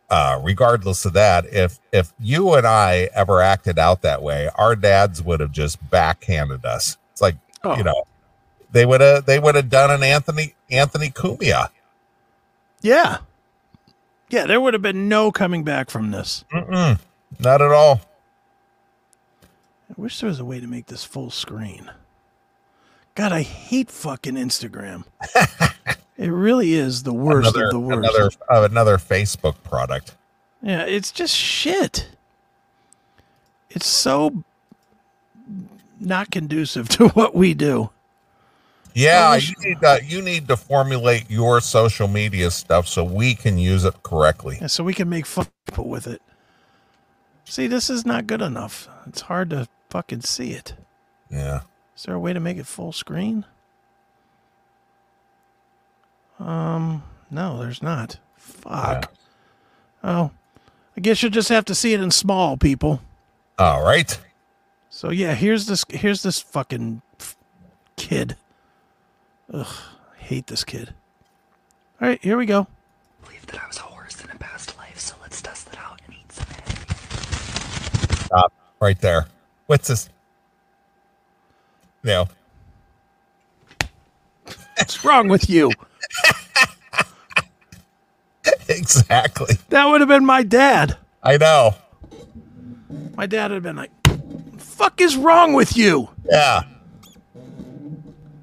uh 0.09 0.41
regardless 0.43 1.05
of 1.05 1.13
that 1.13 1.45
if 1.53 1.79
if 1.93 2.11
you 2.19 2.55
and 2.55 2.67
i 2.67 3.07
ever 3.15 3.43
acted 3.43 3.79
out 3.79 4.01
that 4.01 4.23
way 4.23 4.49
our 4.55 4.75
dads 4.75 5.23
would 5.23 5.39
have 5.41 5.53
just 5.53 5.79
backhanded 5.91 6.65
us 6.65 6.97
it's 7.13 7.21
like 7.21 7.37
Oh. 7.65 7.77
you 7.77 7.85
know 7.85 8.05
they 8.73 8.87
would 8.87 9.03
have 9.03 9.27
they 9.27 9.39
would 9.39 9.57
have 9.57 9.69
done 9.69 9.91
an 9.91 10.03
anthony 10.03 10.55
anthony 10.71 11.11
cumia 11.11 11.69
yeah, 12.83 13.19
yeah. 14.31 14.47
There 14.47 14.61
would 14.61 14.75
have 14.75 14.83
been 14.83 15.09
no 15.09 15.33
coming 15.33 15.65
back 15.65 15.91
from 15.91 16.13
this. 16.13 16.45
Mm-mm, 16.53 17.01
not 17.41 17.61
at 17.63 17.73
all 17.73 18.01
I 19.91 19.95
wish 19.97 20.21
there 20.21 20.29
was 20.29 20.39
a 20.39 20.45
way 20.45 20.61
to 20.61 20.67
make 20.67 20.87
this 20.87 21.05
full 21.05 21.31
screen. 21.31 21.91
God, 23.17 23.33
I 23.33 23.43
hate 23.43 23.91
fucking 23.91 24.35
Instagram. 24.35 25.05
it 26.19 26.29
really 26.29 26.73
is 26.75 27.03
the 27.03 27.13
worst 27.13 27.49
another 27.51 27.67
of 27.67 27.73
the 27.73 27.81
worst. 27.81 27.99
another 27.99 28.31
uh, 28.51 28.69
another 28.71 28.97
facebook 28.99 29.63
product 29.63 30.15
Yeah, 30.63 30.83
it's 30.85 31.13
just 31.13 31.35
shit. 31.35 32.09
It's 33.71 33.87
so 33.87 34.43
not 36.01 36.31
conducive 36.31 36.89
to 36.97 37.09
what 37.11 37.35
we 37.35 37.55
do. 37.55 37.91
yeah 38.95 39.35
you 39.37 39.55
need 39.61 39.81
to, 39.81 40.01
you 40.05 40.23
need 40.23 40.49
to 40.49 40.57
formulate 40.57 41.31
your 41.31 41.61
social 41.61 42.09
media 42.09 42.51
stuff 42.51 42.87
so 42.89 43.05
we 43.05 43.35
can 43.35 43.59
use 43.59 43.85
it 43.85 44.03
correctly 44.03 44.59
Yeah, 44.61 44.69
so 44.69 44.85
we 44.85 44.95
can 44.95 45.09
make 45.09 45.27
fun 45.27 45.47
people 45.67 45.89
with 45.89 46.07
it. 46.07 46.23
See, 47.45 47.67
this 47.69 47.89
is 47.91 48.05
not 48.05 48.27
good 48.27 48.43
enough. 48.43 48.89
It's 49.07 49.21
hard 49.23 49.51
to 49.51 49.69
fucking 49.91 50.23
see 50.23 50.51
it. 50.53 50.75
yeah 51.31 51.61
Is 51.97 52.03
there 52.05 52.15
a 52.15 52.19
way 52.21 52.33
to 52.33 52.41
make 52.41 52.57
it 52.57 52.67
full 52.67 52.93
screen? 52.93 53.45
Um, 56.39 57.03
no, 57.31 57.59
there's 57.59 57.83
not. 57.83 58.19
Fuck. 58.37 59.13
Oh, 60.05 60.31
I 60.97 61.01
guess 61.01 61.23
you'll 61.23 61.33
just 61.33 61.49
have 61.49 61.65
to 61.67 61.75
see 61.75 61.93
it 61.95 62.01
in 62.01 62.11
small, 62.11 62.57
people. 62.57 63.01
all 63.59 63.83
right 63.85 64.19
So 64.91 65.11
yeah, 65.11 65.35
here's 65.35 65.67
this 65.67 65.85
here's 65.91 66.23
this 66.23 66.41
fucking 66.41 67.03
f- 67.19 67.37
kid. 67.97 68.37
Ugh, 69.53 69.67
I 69.67 70.23
hate 70.23 70.47
this 70.47 70.65
kid. 70.65 70.93
All 72.01 72.09
right, 72.09 72.23
here 72.23 72.37
we 72.37 72.47
go. 72.47 72.67
believe 73.25 73.47
that 73.47 73.63
I 73.63 73.67
was 73.67 73.79
a 73.79 73.83
horse 73.83 74.23
in 74.23 74.31
a 74.31 74.37
past 74.37 74.77
life, 74.79 74.99
so 74.99 75.15
let's 75.23 75.41
test 75.43 75.69
it 75.73 75.79
out 75.79 76.01
and 76.07 76.15
eat 76.15 76.31
some 76.33 76.47
egg. 76.51 78.17
Stop 78.27 78.53
right 78.81 79.01
there. 79.01 79.27
What's 79.67 79.89
this? 79.89 80.09
No. 82.05 82.29
What's 84.77 85.05
wrong 85.05 85.29
with 85.29 85.49
you? 85.51 85.71
exactly. 88.77 89.57
That 89.71 89.87
would 89.87 90.01
have 90.01 90.09
been 90.09 90.25
my 90.25 90.43
dad. 90.43 90.97
I 91.23 91.37
know. 91.37 91.75
My 93.17 93.27
dad 93.27 93.51
would 93.51 93.57
have 93.57 93.63
been 93.63 93.77
like, 93.77 93.91
"Fuck 94.59 95.01
is 95.01 95.17
wrong 95.17 95.53
with 95.53 95.77
you? 95.77 96.09
Yeah. 96.31 96.63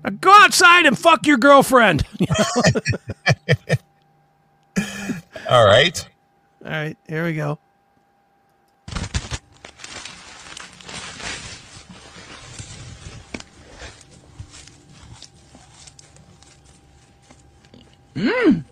Now 0.04 0.10
go 0.20 0.32
outside 0.32 0.86
and 0.86 0.98
fuck 0.98 1.26
your 1.26 1.38
girlfriend." 1.38 2.06
All 5.50 5.66
right. 5.66 6.08
All 6.66 6.72
right, 6.72 6.98
here 7.08 7.26
we 7.26 7.34
go. 7.36 7.60
Mmm. 18.16 18.64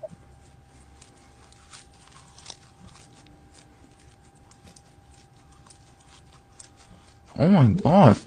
Oh 7.40 7.48
my 7.48 7.68
god. 7.68 8.18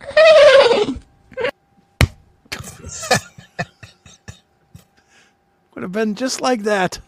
Would 5.74 5.82
have 5.82 5.92
been 5.92 6.14
just 6.14 6.40
like 6.40 6.62
that. 6.62 6.98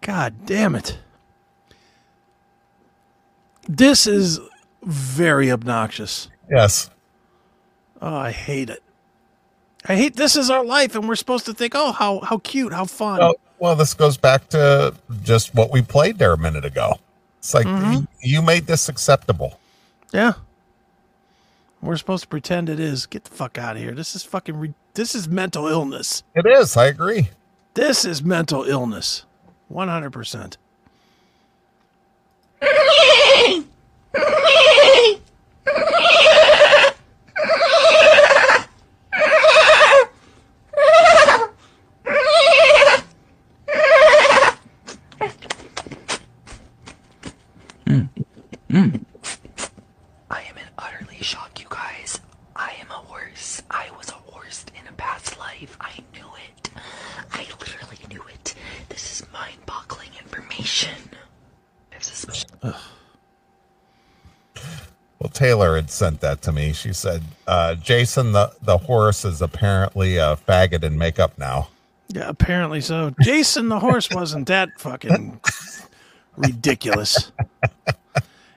God 0.00 0.34
damn 0.46 0.74
it. 0.74 0.98
This 3.68 4.06
is 4.06 4.40
very 4.82 5.50
obnoxious. 5.50 6.28
Yes. 6.50 6.90
Oh, 8.00 8.16
I 8.16 8.30
hate 8.32 8.70
it. 8.70 8.82
I 9.88 9.96
hate 9.96 10.16
this 10.16 10.36
is 10.36 10.50
our 10.50 10.64
life, 10.64 10.94
and 10.94 11.08
we're 11.08 11.16
supposed 11.16 11.46
to 11.46 11.54
think, 11.54 11.72
oh, 11.74 11.92
how 11.92 12.20
how 12.20 12.38
cute, 12.38 12.74
how 12.74 12.84
fun. 12.84 13.22
Oh, 13.22 13.34
well, 13.58 13.74
this 13.74 13.94
goes 13.94 14.18
back 14.18 14.48
to 14.50 14.94
just 15.22 15.54
what 15.54 15.72
we 15.72 15.80
played 15.80 16.18
there 16.18 16.34
a 16.34 16.38
minute 16.38 16.66
ago. 16.66 16.98
It's 17.38 17.54
like 17.54 17.66
mm-hmm. 17.66 17.92
you, 17.92 18.06
you 18.20 18.42
made 18.42 18.66
this 18.66 18.90
acceptable. 18.90 19.58
Yeah. 20.12 20.34
We're 21.80 21.96
supposed 21.96 22.24
to 22.24 22.28
pretend 22.28 22.68
it 22.68 22.80
is. 22.80 23.06
Get 23.06 23.24
the 23.24 23.30
fuck 23.30 23.56
out 23.56 23.76
of 23.76 23.82
here. 23.82 23.92
This 23.92 24.14
is 24.14 24.24
fucking. 24.24 24.58
Re- 24.58 24.74
this 24.94 25.14
is 25.14 25.28
mental 25.28 25.68
illness. 25.68 26.22
It 26.34 26.44
is. 26.44 26.76
I 26.76 26.86
agree. 26.86 27.30
This 27.74 28.04
is 28.04 28.22
mental 28.22 28.64
illness. 28.64 29.24
One 29.68 29.88
hundred 29.88 30.10
percent. 30.10 30.58
I 50.30 50.30
am 50.30 50.30
in 50.30 50.62
utterly 50.76 51.16
shock, 51.22 51.58
you 51.58 51.64
guys. 51.70 52.20
I 52.54 52.74
am 52.80 52.90
a 52.90 52.94
horse. 52.94 53.62
I 53.70 53.88
was 53.96 54.10
a 54.10 54.12
horse 54.12 54.66
in 54.78 54.86
a 54.86 54.92
past 54.92 55.38
life. 55.38 55.74
I 55.80 55.92
knew 56.12 56.26
it. 56.50 56.70
I 57.32 57.46
literally 57.58 57.96
knew 58.10 58.22
it. 58.34 58.54
This 58.90 59.20
is 59.20 59.32
mind 59.32 59.56
boggling 59.64 60.10
information. 60.22 60.96
This 61.92 62.24
is. 62.24 62.44
Well, 62.62 62.76
Taylor 65.32 65.76
had 65.76 65.87
sent 65.98 66.20
that 66.20 66.40
to 66.42 66.52
me. 66.52 66.72
She 66.72 66.92
said, 66.92 67.22
uh, 67.46 67.74
Jason, 67.74 68.32
the, 68.32 68.52
the 68.62 68.78
horse 68.78 69.24
is 69.24 69.42
apparently 69.42 70.16
a 70.16 70.36
faggot 70.36 70.84
in 70.84 70.96
makeup 70.96 71.36
now. 71.36 71.68
Yeah, 72.08 72.28
apparently 72.28 72.80
so. 72.80 73.12
Jason 73.20 73.68
the 73.68 73.80
horse 73.80 74.08
wasn't 74.10 74.48
that 74.48 74.70
fucking 74.78 75.40
ridiculous. 76.36 77.32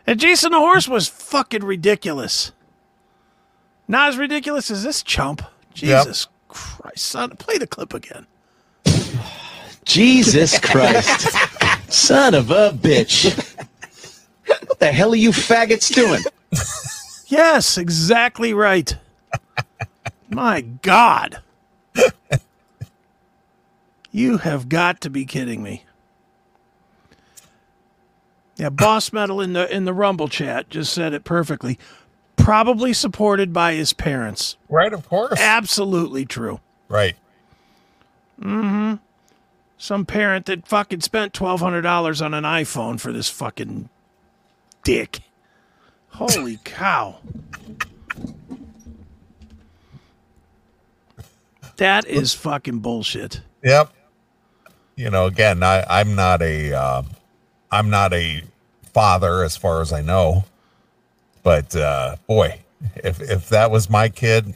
And 0.08 0.20
Jason 0.20 0.52
the 0.52 0.60
horse 0.60 0.88
was 0.88 1.08
fucking 1.08 1.64
ridiculous. 1.64 2.52
Not 3.88 4.10
as 4.10 4.18
ridiculous 4.18 4.72
as 4.72 4.84
this 4.84 5.04
chump. 5.04 5.42
Jesus 5.74 6.28
Christ, 6.48 7.06
son. 7.06 7.32
Play 7.32 7.58
the 7.58 7.68
clip 7.68 7.94
again. 7.94 8.26
Jesus 9.84 10.60
Christ. 10.60 11.28
Son 11.92 12.34
of 12.34 12.52
a 12.52 12.72
bitch. 12.72 13.36
What 14.68 14.80
the 14.80 14.92
hell 14.92 15.12
are 15.12 15.18
you 15.18 15.32
faggots 15.32 15.94
doing? 15.94 16.22
Yes, 17.32 17.78
exactly 17.78 18.54
right. 18.54 18.98
My 20.30 20.60
God. 20.62 21.42
You 24.12 24.40
have 24.40 24.68
got 24.68 25.00
to 25.02 25.10
be 25.10 25.24
kidding 25.24 25.64
me. 25.64 25.86
Yeah, 28.58 28.68
Boss 28.70 29.14
Metal 29.14 29.40
in 29.40 29.54
the 29.54 29.74
in 29.74 29.86
the 29.86 29.94
Rumble 29.94 30.28
chat 30.28 30.70
just 30.70 30.92
said 30.92 31.14
it 31.14 31.24
perfectly. 31.24 31.80
Probably 32.36 32.92
supported 32.92 33.54
by 33.54 33.76
his 33.76 33.94
parents. 33.94 34.58
Right, 34.68 34.92
of 34.92 35.08
course. 35.08 35.40
Absolutely 35.40 36.26
true. 36.26 36.60
right. 36.90 37.16
Mm-hmm. 38.42 38.96
Some 39.78 40.06
parent 40.06 40.48
that 40.48 40.68
fucking 40.68 41.00
spent 41.02 41.34
twelve 41.34 41.62
hundred 41.62 41.84
dollars 41.84 42.22
on 42.22 42.34
an 42.34 42.44
iPhone 42.44 43.00
for 43.00 43.14
this 43.14 43.30
fucking 43.30 43.88
dick. 44.84 45.22
Holy 46.12 46.60
cow. 46.64 47.18
That 51.78 52.06
is 52.08 52.34
fucking 52.34 52.80
bullshit. 52.80 53.42
Yep. 53.64 53.92
You 54.96 55.10
know, 55.10 55.26
again, 55.26 55.64
I, 55.64 55.84
I'm 55.90 56.16
not 56.16 56.42
a, 56.42 56.74
uh, 56.74 57.02
I'm 57.72 57.90
not 57.90 58.14
a 58.14 58.44
father 58.94 59.44
as 59.44 59.58
far 59.58 59.82
as 59.82 59.92
I 59.92 60.02
know, 60.02 60.44
but 61.44 61.76
uh, 61.76 62.18
boy, 62.28 62.60
if 62.96 63.22
if 63.22 63.50
that 63.50 63.72
was 63.72 63.90
my 63.90 64.10
kid, 64.10 64.54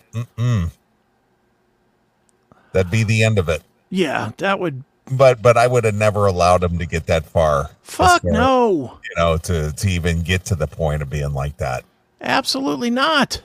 that'd 2.74 2.92
be 2.92 3.04
the 3.04 3.24
end 3.24 3.40
of 3.40 3.50
it. 3.50 3.64
Yeah, 3.90 4.32
that 4.38 4.60
would 4.60 4.84
But 5.12 5.42
but 5.42 5.56
I 5.58 5.68
would 5.68 5.84
have 5.84 5.94
never 5.96 6.26
allowed 6.26 6.64
him 6.64 6.80
to 6.80 6.86
get 6.86 7.06
that 7.08 7.26
far. 7.26 7.70
fuck 7.84 8.22
far- 8.24 8.32
no. 8.32 9.00
You 9.04 9.16
know, 9.18 9.38
to 9.38 9.72
to 9.72 9.88
even 9.90 10.22
get 10.24 10.46
to 10.46 10.56
the 10.56 10.68
point 10.68 11.02
of 11.02 11.10
being 11.10 11.34
like 11.34 11.58
that. 11.58 11.84
Absolutely 12.22 12.90
not. 12.90 13.44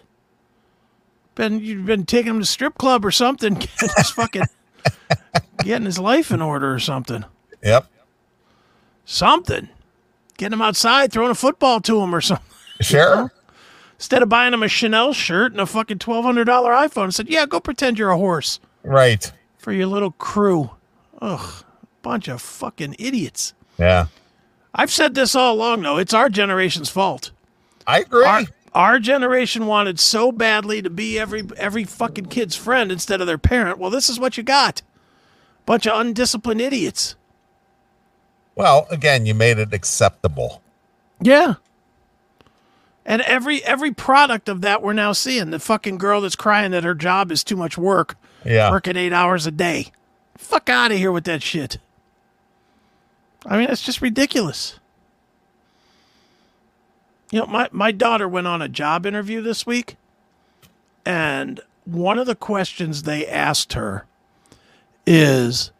Been 1.34 1.60
you've 1.60 1.84
been 1.86 2.06
taking 2.06 2.30
him 2.32 2.40
to 2.40 2.46
strip 2.46 2.78
club 2.78 3.04
or 3.04 3.10
something, 3.10 3.54
getting 3.60 3.88
his 3.96 4.10
fucking 4.10 4.44
getting 5.62 5.84
his 5.84 5.98
life 5.98 6.30
in 6.30 6.40
order 6.40 6.72
or 6.72 6.78
something. 6.78 7.24
Yep. 7.62 7.86
Something. 9.04 9.68
Getting 10.38 10.54
him 10.54 10.62
outside, 10.62 11.12
throwing 11.12 11.30
a 11.30 11.34
football 11.34 11.80
to 11.82 12.00
him 12.00 12.14
or 12.14 12.20
something. 12.22 12.46
Sure. 12.80 13.30
Instead 13.98 14.22
of 14.22 14.30
buying 14.30 14.54
him 14.54 14.62
a 14.62 14.68
Chanel 14.68 15.12
shirt 15.12 15.52
and 15.52 15.60
a 15.60 15.66
fucking 15.66 15.98
twelve 15.98 16.24
hundred 16.24 16.44
dollar 16.44 16.72
iPhone, 16.72 17.08
I 17.08 17.10
said, 17.10 17.28
"Yeah, 17.28 17.44
go 17.44 17.60
pretend 17.60 17.98
you're 17.98 18.10
a 18.10 18.16
horse 18.16 18.58
Right. 18.82 19.30
for 19.58 19.72
your 19.72 19.86
little 19.88 20.12
crew." 20.12 20.70
Ugh, 21.20 21.64
bunch 22.02 22.28
of 22.28 22.40
fucking 22.40 22.96
idiots. 22.98 23.54
Yeah. 23.78 24.06
I've 24.74 24.90
said 24.90 25.14
this 25.14 25.34
all 25.34 25.54
along, 25.54 25.82
though. 25.82 25.98
It's 25.98 26.14
our 26.14 26.28
generation's 26.28 26.88
fault. 26.88 27.30
I 27.86 28.00
agree. 28.00 28.24
Our, 28.24 28.42
our 28.72 28.98
generation 29.00 29.66
wanted 29.66 29.98
so 29.98 30.30
badly 30.32 30.80
to 30.82 30.90
be 30.90 31.18
every 31.18 31.44
every 31.56 31.84
fucking 31.84 32.26
kid's 32.26 32.54
friend 32.56 32.92
instead 32.92 33.20
of 33.20 33.26
their 33.26 33.38
parent. 33.38 33.78
Well, 33.78 33.90
this 33.90 34.08
is 34.08 34.20
what 34.20 34.36
you 34.36 34.42
got. 34.44 34.82
Bunch 35.66 35.86
of 35.86 35.98
undisciplined 36.00 36.60
idiots. 36.60 37.16
well, 38.54 38.86
again, 38.90 39.26
you 39.26 39.34
made 39.34 39.58
it 39.58 39.72
acceptable. 39.74 40.62
Yeah. 41.20 41.54
And 43.04 43.22
every 43.22 43.64
every 43.64 43.92
product 43.92 44.48
of 44.48 44.60
that 44.60 44.82
we're 44.82 44.92
now 44.92 45.12
seeing. 45.12 45.50
The 45.50 45.58
fucking 45.58 45.98
girl 45.98 46.20
that's 46.20 46.36
crying 46.36 46.70
that 46.72 46.84
her 46.84 46.94
job 46.94 47.32
is 47.32 47.42
too 47.42 47.56
much 47.56 47.76
work, 47.76 48.16
Yeah. 48.44 48.70
working 48.70 48.96
eight 48.96 49.12
hours 49.12 49.46
a 49.46 49.50
day. 49.50 49.90
Fuck 50.40 50.68
out 50.68 50.90
of 50.90 50.98
here 50.98 51.12
with 51.12 51.24
that 51.24 51.42
shit. 51.42 51.78
I 53.46 53.56
mean, 53.58 53.68
it's 53.68 53.82
just 53.82 54.02
ridiculous. 54.02 54.80
You 57.30 57.40
know, 57.40 57.46
my, 57.46 57.68
my 57.70 57.92
daughter 57.92 58.26
went 58.26 58.46
on 58.46 58.60
a 58.60 58.68
job 58.68 59.06
interview 59.06 59.42
this 59.42 59.64
week, 59.64 59.96
and 61.06 61.60
one 61.84 62.18
of 62.18 62.26
the 62.26 62.34
questions 62.34 63.04
they 63.04 63.26
asked 63.26 63.74
her 63.74 64.06
is 65.06 65.70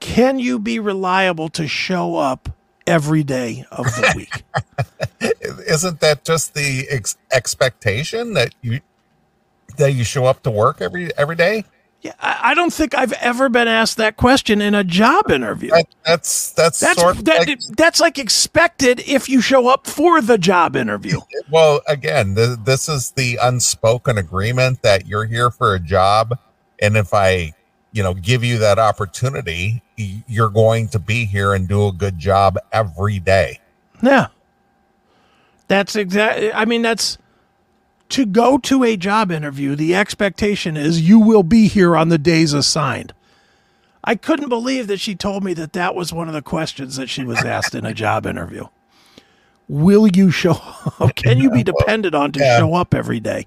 can 0.00 0.38
you 0.38 0.58
be 0.58 0.78
reliable 0.78 1.48
to 1.50 1.66
show 1.68 2.16
up 2.16 2.50
every 2.86 3.22
day 3.22 3.64
of 3.70 3.86
the 3.86 4.12
week? 4.16 4.42
Isn't 5.66 6.00
that 6.00 6.24
just 6.24 6.54
the 6.54 6.86
ex- 6.90 7.16
expectation 7.32 8.34
that 8.34 8.54
you 8.60 8.80
that 9.78 9.92
you 9.92 10.04
show 10.04 10.26
up 10.26 10.42
to 10.42 10.50
work 10.50 10.80
every 10.82 11.16
every 11.16 11.36
day? 11.36 11.64
Yeah, 12.02 12.14
I, 12.20 12.54
don't 12.54 12.72
think 12.72 12.94
I've 12.94 13.12
ever 13.14 13.48
been 13.48 13.68
asked 13.68 13.96
that 13.98 14.16
question 14.16 14.60
in 14.60 14.74
a 14.74 14.82
job 14.82 15.30
interview. 15.30 15.70
That, 15.70 15.86
that's 16.04 16.50
that's 16.50 16.80
That's 16.80 17.00
sort 17.00 17.16
of 17.16 17.24
that, 17.26 17.46
like, 17.46 17.60
that's 17.76 18.00
like 18.00 18.18
expected 18.18 19.00
if 19.06 19.28
you 19.28 19.40
show 19.40 19.68
up 19.68 19.86
for 19.86 20.20
the 20.20 20.36
job 20.36 20.74
interview. 20.74 21.20
well 21.50 21.80
again 21.86 22.34
th- 22.34 22.58
this 22.64 22.88
is 22.88 23.12
the 23.12 23.38
unspoken 23.40 24.18
agreement 24.18 24.82
that 24.82 25.06
you're 25.06 25.26
here 25.26 25.50
for 25.50 25.74
a 25.74 25.80
job 25.80 26.38
and 26.80 26.96
if 26.96 27.14
i 27.14 27.52
you 27.92 28.02
know 28.02 28.14
give 28.14 28.42
you 28.42 28.58
that 28.58 28.78
opportunity 28.78 29.82
you're 29.96 30.50
going 30.50 30.88
to 30.88 30.98
be 30.98 31.24
here 31.24 31.54
and 31.54 31.68
do 31.68 31.86
a 31.86 31.92
good 31.92 32.18
job 32.18 32.56
every 32.72 33.18
day 33.18 33.58
Yeah. 34.02 34.28
That's 35.68 35.96
exactly, 35.96 36.52
I 36.52 36.64
mean, 36.66 36.82
that's 36.82 37.16
to 38.12 38.26
go 38.26 38.58
to 38.58 38.84
a 38.84 38.96
job 38.96 39.30
interview, 39.30 39.74
the 39.76 39.94
expectation 39.94 40.76
is 40.76 41.00
you 41.08 41.18
will 41.18 41.42
be 41.42 41.68
here 41.68 41.96
on 41.96 42.08
the 42.08 42.18
days 42.18 42.52
assigned. 42.52 43.12
I 44.04 44.14
couldn't 44.16 44.48
believe 44.48 44.86
that 44.88 44.98
she 45.00 45.14
told 45.14 45.44
me 45.44 45.54
that 45.54 45.72
that 45.74 45.94
was 45.94 46.12
one 46.12 46.28
of 46.28 46.34
the 46.34 46.42
questions 46.42 46.96
that 46.96 47.08
she 47.08 47.24
was 47.24 47.44
asked 47.44 47.74
in 47.74 47.84
a 47.86 47.94
job 47.94 48.26
interview. 48.26 48.64
Will 49.68 50.06
you 50.08 50.30
show 50.30 50.52
up? 51.00 51.14
Can 51.14 51.38
you 51.38 51.50
be 51.50 51.62
depended 51.62 52.14
on 52.14 52.32
to 52.32 52.40
Yeah. 52.40 52.58
show 52.58 52.74
up 52.74 52.94
every 52.94 53.20
day? 53.20 53.46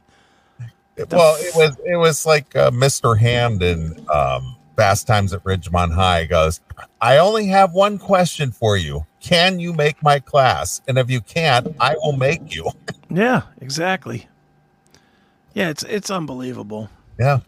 well 1.12 1.36
it 1.40 1.54
was 1.58 1.76
it 1.86 1.98
was 1.98 2.26
like 2.26 2.56
uh, 2.56 2.72
mr 2.72 3.20
hand 3.20 3.62
in 3.62 3.94
um 4.10 4.56
fast 4.78 5.06
times 5.06 5.34
at 5.34 5.44
ridgemont 5.44 5.94
high 5.94 6.24
goes 6.24 6.62
i 7.02 7.18
only 7.18 7.48
have 7.48 7.74
one 7.74 7.98
question 7.98 8.50
for 8.50 8.78
you 8.78 9.06
can 9.20 9.60
you 9.60 9.74
make 9.74 10.02
my 10.02 10.20
class 10.22 10.82
and 10.88 10.98
if 10.98 11.12
you 11.12 11.20
can't 11.20 11.68
i 11.82 11.94
will 11.96 12.16
make 12.16 12.56
you 12.56 12.66
Yeah, 13.10 13.42
exactly. 13.60 14.30
Yeah, 15.56 15.70
it's 15.70 15.82
it's 15.84 16.12
unbelievable. 16.12 16.90
Yeah. 17.18 17.40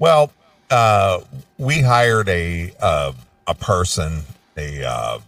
Well, 0.00 0.32
uh, 0.70 1.20
we 1.58 1.80
hired 1.82 2.28
a 2.28 2.72
uh, 2.80 3.12
a 3.46 3.54
person, 3.54 4.22
a 4.56 4.82
uh, 4.84 5.18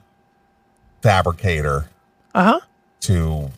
fabricator, 1.03 1.89
Uh 2.35 2.45
huh. 2.45 2.61
to 3.03 3.51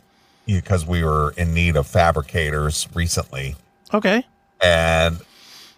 because 0.47 0.85
we 0.85 1.03
were 1.05 1.33
in 1.37 1.55
need 1.55 1.77
of 1.77 1.87
fabricators 1.87 2.89
recently, 2.95 3.55
Okay. 3.95 4.27
and 4.61 5.21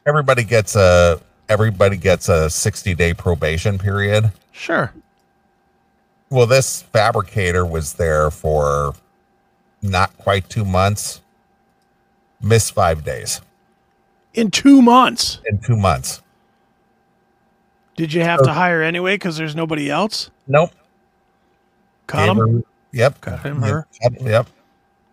everybody 0.07 0.43
gets 0.45 0.75
a 0.75 1.21
everybody 1.51 1.97
gets 1.99 2.29
a 2.31 2.49
sixty 2.51 2.95
day 2.95 3.13
probation 3.15 3.79
period. 3.79 4.33
Sure. 4.53 4.93
Well, 6.31 6.47
this 6.47 6.81
fabricator 6.81 7.67
was 7.67 7.93
there 7.95 8.31
for 8.31 8.95
not 9.83 10.17
quite 10.17 10.49
two 10.49 10.65
months, 10.65 11.21
missed 12.43 12.75
five 12.75 13.05
days 13.05 13.41
In 14.35 14.51
two 14.51 14.83
months, 14.83 15.41
in 15.47 15.59
two 15.59 15.77
months. 15.77 16.21
did 17.97 18.13
you 18.13 18.23
have 18.23 18.43
to 18.43 18.53
hire 18.53 18.83
anyway 18.83 19.15
because 19.15 19.37
there's 19.37 19.55
nobody 19.55 19.91
else? 19.91 20.31
Nope. 20.47 20.71
Gave 22.11 22.29
'em? 22.29 22.37
her- 22.39 22.63
Yep. 22.93 23.21
Cut 23.23 23.41
him, 23.41 23.61
Yep, 23.63 23.71
her. 23.71 23.87
cut- 24.03 24.21
Yep. 24.21 24.47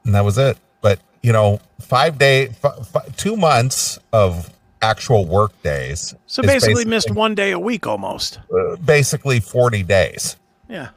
And 0.05 0.15
that 0.15 0.25
was 0.25 0.37
it. 0.37 0.57
But 0.81 0.99
you 1.21 1.31
know, 1.33 1.59
five 1.81 2.17
day, 2.17 2.47
f- 2.63 2.95
f- 2.95 3.15
two 3.17 3.35
months 3.37 3.99
of 4.13 4.49
actual 4.81 5.25
work 5.25 5.51
days. 5.63 6.15
So 6.25 6.41
is 6.41 6.47
basically, 6.47 6.85
missed 6.85 7.11
one 7.11 7.35
day 7.35 7.51
a 7.51 7.59
week 7.59 7.85
almost. 7.85 8.39
uh, 8.53 8.75
basically 8.77 9.39
forty 9.41 9.83
days, 9.83 10.35
Yeah, 10.69 10.89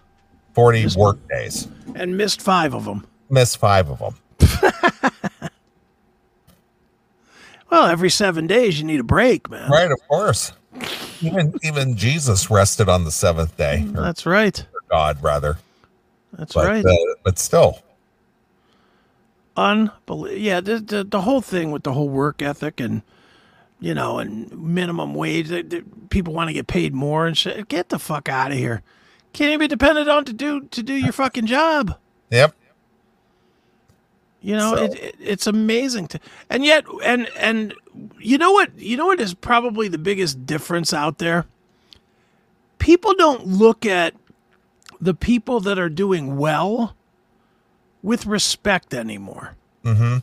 forty 0.55 0.87
work 0.97 1.19
days. 1.29 1.67
and 1.97 2.17
missed 2.17 2.41
five 2.41 2.75
of 2.75 2.85
them. 2.85 3.07
Missed 3.31 3.59
five 3.59 3.91
of 3.91 3.99
them. 3.99 4.15
Well, 7.73 7.87
every 7.87 8.11
seven 8.11 8.47
days 8.47 8.79
you 8.79 8.85
need 8.85 9.01
a 9.01 9.05
break, 9.05 9.49
man. 9.49 9.71
Right, 9.71 9.91
of 9.91 9.99
course. 10.07 10.53
Even 11.23 11.55
even 11.63 11.97
Jesus 11.97 12.51
rested 12.51 12.87
on 12.91 13.05
the 13.05 13.11
seventh 13.11 13.57
day, 13.57 13.87
or 13.97 14.03
That's 14.03 14.27
right. 14.27 14.63
God 14.91 15.23
rather. 15.23 15.57
That's 16.35 16.53
But 16.53 16.67
right. 16.67 16.85
uh, 16.85 16.95
but 17.25 17.39
still, 17.39 17.79
Unbelievable. 19.57 20.31
Yeah, 20.33 20.61
the, 20.61 20.81
the 20.81 21.05
the 21.05 21.23
whole 21.23 21.41
thing 21.41 21.71
with 21.71 21.83
the 21.83 21.93
whole 21.95 22.11
work 22.11 22.43
ethic 22.43 22.79
and 22.79 23.01
you 23.81 23.95
know 23.95 24.19
and 24.19 24.51
minimum 24.53 25.15
wage. 25.15 25.49
that- 25.49 25.71
that 25.71 26.11
People 26.11 26.35
want 26.35 26.49
to 26.49 26.53
get 26.53 26.67
paid 26.67 26.93
more 26.95 27.27
and 27.27 27.39
shit. 27.39 27.69
Get 27.69 27.89
the 27.89 27.99
fuck 27.99 28.29
out 28.29 28.51
of 28.53 28.59
here. 28.59 28.83
Can't 29.33 29.49
even 29.49 29.61
be 29.61 29.69
dependent 29.69 30.11
on 30.11 30.27
to 30.27 30.35
do 30.35 30.61
to 30.73 30.83
do 30.83 30.93
your 30.93 31.13
fucking 31.13 31.47
job. 31.47 31.97
yep. 32.31 32.55
You 34.43 34.57
know, 34.57 34.75
So- 34.77 34.85
it, 34.85 34.95
it, 34.99 35.17
it's 35.21 35.47
amazing 35.47 36.09
to, 36.09 36.21
and 36.51 36.65
yet, 36.65 36.85
and 37.05 37.29
and 37.37 37.75
you 38.19 38.39
know 38.39 38.53
what? 38.53 38.77
You 38.79 38.97
know 38.97 39.07
what 39.07 39.21
is 39.21 39.35
probably 39.35 39.89
the 39.89 39.99
biggest 39.99 40.45
difference 40.47 40.93
out 40.93 41.19
there. 41.19 41.47
People 42.79 43.15
don't 43.15 43.47
look 43.47 43.87
at 43.87 44.15
the 45.01 45.15
people 45.15 45.61
that 45.61 45.79
are 45.79 45.89
doing 45.89 46.37
well 46.37 46.97
with 48.03 48.27
respect 48.27 48.93
anymore. 48.93 49.55
Mm-hmm. 49.85 50.19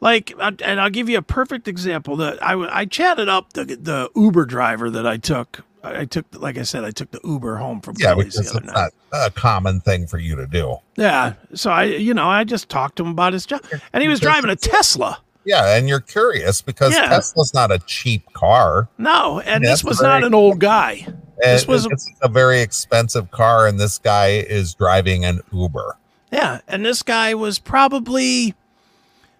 Like, 0.00 0.32
and 0.38 0.80
I'll 0.80 0.90
give 0.90 1.08
you 1.08 1.18
a 1.18 1.22
perfect 1.22 1.66
example. 1.66 2.16
That 2.16 2.40
I 2.42 2.54
I 2.80 2.84
chatted 2.84 3.28
up 3.28 3.54
the 3.54 3.64
the 3.64 4.10
Uber 4.14 4.44
driver 4.44 4.90
that 4.90 5.06
I 5.06 5.16
took. 5.16 5.64
I 5.86 6.04
took, 6.04 6.26
like 6.32 6.58
I 6.58 6.62
said, 6.62 6.84
I 6.84 6.90
took 6.90 7.10
the 7.10 7.20
Uber 7.24 7.56
home 7.56 7.80
from 7.80 7.94
Yeah, 7.98 8.08
Kelly's 8.14 8.34
because 8.36 8.52
the 8.52 8.58
it's 8.58 8.68
other 8.68 8.80
night. 8.80 8.92
not 9.12 9.26
a 9.28 9.30
common 9.30 9.80
thing 9.80 10.06
for 10.06 10.18
you 10.18 10.34
to 10.36 10.46
do. 10.46 10.76
Yeah, 10.96 11.34
so 11.54 11.70
I, 11.70 11.84
you 11.84 12.14
know, 12.14 12.28
I 12.28 12.44
just 12.44 12.68
talked 12.68 12.96
to 12.96 13.04
him 13.04 13.10
about 13.10 13.32
his 13.32 13.46
job, 13.46 13.62
and 13.92 14.02
he 14.02 14.08
was 14.08 14.20
driving 14.20 14.50
a 14.50 14.56
Tesla. 14.56 15.18
Yeah, 15.44 15.76
and 15.76 15.88
you're 15.88 16.00
curious 16.00 16.60
because 16.60 16.92
Yeah. 16.92 17.08
Tesla's 17.08 17.54
not 17.54 17.70
a 17.70 17.78
cheap 17.80 18.32
car. 18.32 18.88
No, 18.98 19.38
and 19.40 19.62
Yeah, 19.62 19.70
this 19.70 19.80
that's 19.80 19.84
was 19.84 19.98
very- 20.00 20.08
not 20.20 20.24
an 20.24 20.34
old 20.34 20.58
guy. 20.58 21.06
And 21.06 21.54
This 21.54 21.68
was 21.68 21.86
a- 21.86 21.90
it's 21.90 22.10
a 22.22 22.28
very 22.28 22.60
expensive 22.62 23.30
car, 23.30 23.66
and 23.66 23.78
this 23.78 23.98
guy 23.98 24.28
is 24.28 24.74
driving 24.74 25.24
an 25.24 25.40
Uber. 25.52 25.96
Yeah, 26.32 26.60
and 26.66 26.84
this 26.84 27.02
guy 27.02 27.34
was 27.34 27.58
probably, 27.60 28.54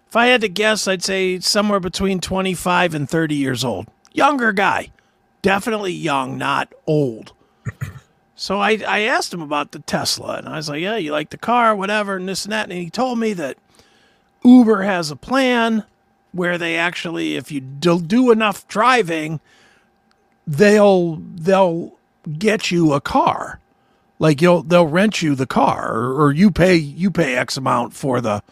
if 0.07 0.15
I 0.15 0.27
had 0.27 0.41
to 0.41 0.47
guess, 0.47 0.87
I'd 0.87 1.03
say 1.03 1.39
somewhere 1.39 1.79
between 1.81 2.21
25 2.21 2.93
and 2.93 3.09
30 3.09 3.35
years 3.35 3.63
old. 3.65 3.87
Younger 4.13 4.53
guy. 4.53 4.91
Definitely 5.47 5.93
young, 5.93 6.37
not 6.37 6.73
old. 6.85 7.33
So 8.39 8.59
I, 8.59 8.79
I 8.87 8.99
asked 8.99 9.33
him 9.33 9.41
about 9.41 9.71
the 9.71 9.79
Tesla, 9.79 10.37
and 10.37 10.47
I 10.47 10.57
was 10.57 10.69
like, 10.69 10.79
yeah, 10.79 10.95
you 10.95 11.11
like 11.11 11.31
the 11.31 11.39
car, 11.39 11.75
whatever, 11.75 12.15
and 12.17 12.29
this 12.29 12.45
and 12.45 12.51
that. 12.51 12.69
And 12.69 12.77
he 12.79 12.91
told 12.91 13.17
me 13.17 13.33
that 13.33 13.57
Uber 14.43 14.83
has 14.83 15.09
a 15.09 15.15
plan 15.15 15.83
where 16.33 16.59
they 16.59 16.75
actually, 16.77 17.35
if 17.35 17.51
you 17.51 17.61
do, 17.61 18.29
enough 18.29 18.67
driving, 18.67 19.39
they'll 20.45 21.15
they'll 21.15 21.97
get 22.37 22.69
you 22.69 22.93
a 22.93 23.01
car 23.01 23.59
like 24.19 24.39
you'll 24.39 24.61
they'll 24.61 24.85
rent 24.85 25.23
you 25.23 25.33
the 25.33 25.47
car 25.47 25.95
or, 25.97 26.25
or 26.25 26.31
you 26.31 26.51
pay 26.51 26.75
you 26.75 27.09
pay 27.09 27.35
x 27.35 27.57
amount 27.57 27.93
for 27.93 28.21
the 28.21 28.43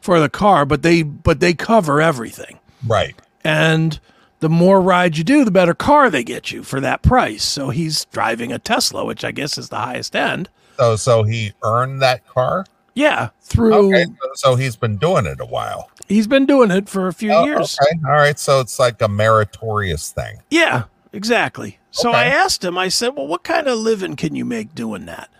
for 0.00 0.20
the 0.20 0.28
car 0.28 0.64
but 0.64 0.82
they 0.82 1.02
but 1.02 1.40
they 1.40 1.54
cover 1.54 2.00
everything 2.00 2.58
Right. 2.86 3.16
and 3.42 3.98
the 4.44 4.48
more 4.50 4.80
rides 4.80 5.16
you 5.16 5.24
do 5.24 5.42
the 5.44 5.50
better 5.50 5.72
car 5.74 6.10
they 6.10 6.22
get 6.22 6.52
you 6.52 6.62
for 6.62 6.78
that 6.80 7.00
price 7.02 7.42
so 7.42 7.70
he's 7.70 8.04
driving 8.06 8.52
a 8.52 8.58
tesla 8.58 9.04
which 9.04 9.24
i 9.24 9.30
guess 9.32 9.56
is 9.56 9.70
the 9.70 9.76
highest 9.78 10.14
end 10.14 10.48
So, 10.78 10.96
so 10.96 11.22
he 11.22 11.52
earned 11.62 12.02
that 12.02 12.26
car. 12.26 12.66
yeah 12.94 13.30
through 13.40 13.74
Okay. 13.94 14.06
So 14.34 14.54
he's 14.56 14.76
been 14.76 14.96
doing 14.98 15.24
it 15.26 15.40
a 15.40 15.46
while. 15.46 15.88
he's 16.08 16.26
been 16.26 16.44
doing 16.46 16.70
it 16.70 16.88
for 16.88 17.06
a 17.08 17.12
few 17.12 17.32
Oh, 17.32 17.44
years 17.44 17.78
Okay. 17.82 17.98
All 18.06 18.12
right. 18.12 18.38
So 18.38 18.60
it's 18.60 18.78
like 18.78 19.00
a 19.00 19.08
meritorious 19.08 20.10
thing. 20.12 20.38
Yeah, 20.50 20.84
exactly. 21.12 21.78
So 21.90 22.10
I 22.10 22.24
asked 22.24 22.64
him, 22.64 22.76
I 22.76 22.88
said, 22.88 23.10
well, 23.16 23.26
what 23.28 23.44
kind 23.44 23.68
of 23.68 23.78
living 23.78 24.16
can 24.16 24.34
you 24.34 24.44
make 24.44 24.74
doing 24.74 25.06
that? 25.06 25.30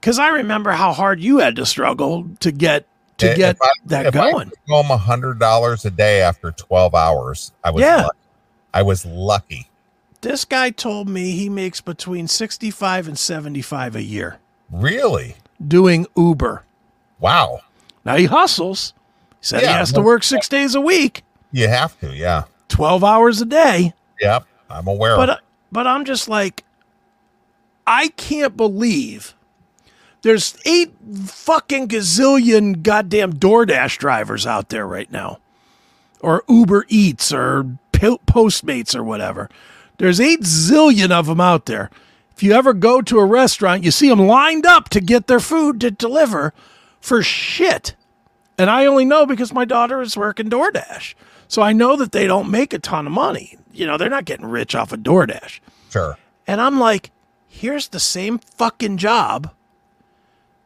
Because 0.00 0.18
I 0.18 0.28
remember 0.28 0.72
how 0.72 0.92
hard 0.92 1.20
you 1.20 1.38
had 1.38 1.54
to 1.56 1.64
struggle 1.66 2.26
to 2.40 2.50
get 2.52 2.86
to 3.18 3.30
If 3.30 3.36
get 3.36 3.56
I- 3.62 3.68
that 3.86 4.06
if 4.06 4.14
going. 4.14 4.48
took 4.50 4.58
home 4.68 4.90
a 4.90 4.96
hundred 4.98 5.38
dollars 5.38 5.84
a 5.84 5.90
day 5.90 6.20
after 6.20 6.50
twelve 6.50 6.94
hours. 6.94 7.52
I 7.64 7.70
was. 7.70 7.80
Yeah. 7.82 8.02
Lucky. 8.02 8.18
I 8.76 8.82
was 8.82 9.06
lucky. 9.06 9.70
This 10.20 10.44
guy 10.44 10.68
told 10.68 11.08
me 11.08 11.30
he 11.30 11.48
makes 11.48 11.80
between 11.80 12.28
65 12.28 13.08
and 13.08 13.18
75 13.18 13.96
a 13.96 14.02
year 14.02 14.38
Really? 14.70 15.36
doing 15.66 16.06
Uber. 16.14 16.62
Wow. 17.18 17.60
Now 18.04 18.16
he 18.16 18.26
hustles. 18.26 18.92
He 19.30 19.36
said 19.46 19.60
he 19.60 19.66
Yeah, 19.66 19.78
has 19.78 19.92
to 19.92 20.02
work 20.02 20.22
six 20.22 20.46
days 20.46 20.74
a 20.74 20.80
week, 20.82 21.22
You 21.52 21.68
have 21.68 21.98
to. 22.00 22.14
Yeah. 22.14 22.42
12 22.68 23.02
hours 23.02 23.40
a 23.40 23.46
day. 23.46 23.94
Yep. 24.20 24.44
I'm 24.68 24.86
aware. 24.88 25.12
Of 25.16 25.22
it. 25.22 25.26
But 25.26 25.40
but 25.72 25.86
I'm 25.86 26.04
just 26.04 26.28
like, 26.28 26.62
I 27.86 28.08
can't 28.08 28.56
believe 28.58 29.34
there's 30.20 30.58
eight 30.66 30.92
fucking 31.24 31.88
gazillion 31.88 32.82
goddamn 32.82 33.32
DoorDash 33.34 33.96
drivers 33.96 34.46
out 34.46 34.68
there 34.68 34.86
right 34.86 35.10
now, 35.10 35.38
or 36.20 36.44
Uber 36.48 36.84
Eats 36.88 37.32
or 37.32 37.66
Postmates 38.00 38.94
or 38.94 39.02
whatever. 39.02 39.48
There's 39.98 40.20
eight 40.20 40.42
zillion 40.42 41.10
of 41.10 41.26
them 41.26 41.40
out 41.40 41.66
there. 41.66 41.90
If 42.32 42.42
you 42.42 42.52
ever 42.52 42.74
go 42.74 43.00
to 43.00 43.18
a 43.18 43.24
restaurant, 43.24 43.82
you 43.82 43.90
see 43.90 44.08
them 44.08 44.20
lined 44.20 44.66
up 44.66 44.90
to 44.90 45.00
get 45.00 45.26
their 45.26 45.40
food 45.40 45.80
to 45.80 45.90
deliver 45.90 46.52
for 47.00 47.22
shit. 47.22 47.96
And 48.58 48.68
I 48.68 48.86
only 48.86 49.04
know 49.04 49.24
because 49.26 49.52
my 49.52 49.64
daughter 49.64 50.02
is 50.02 50.16
working 50.16 50.50
DoorDash. 50.50 51.14
So 51.48 51.62
I 51.62 51.72
know 51.72 51.96
that 51.96 52.12
they 52.12 52.26
don't 52.26 52.50
make 52.50 52.72
a 52.72 52.78
ton 52.78 53.06
of 53.06 53.12
money. 53.12 53.56
You 53.72 53.86
know, 53.86 53.96
they're 53.96 54.10
not 54.10 54.24
getting 54.24 54.46
rich 54.46 54.74
off 54.74 54.92
of 54.92 55.00
DoorDash. 55.00 55.60
Sure. 55.90 56.18
And 56.46 56.60
I'm 56.60 56.78
like, 56.78 57.10
here's 57.48 57.88
the 57.88 58.00
same 58.00 58.38
fucking 58.38 58.98
job 58.98 59.50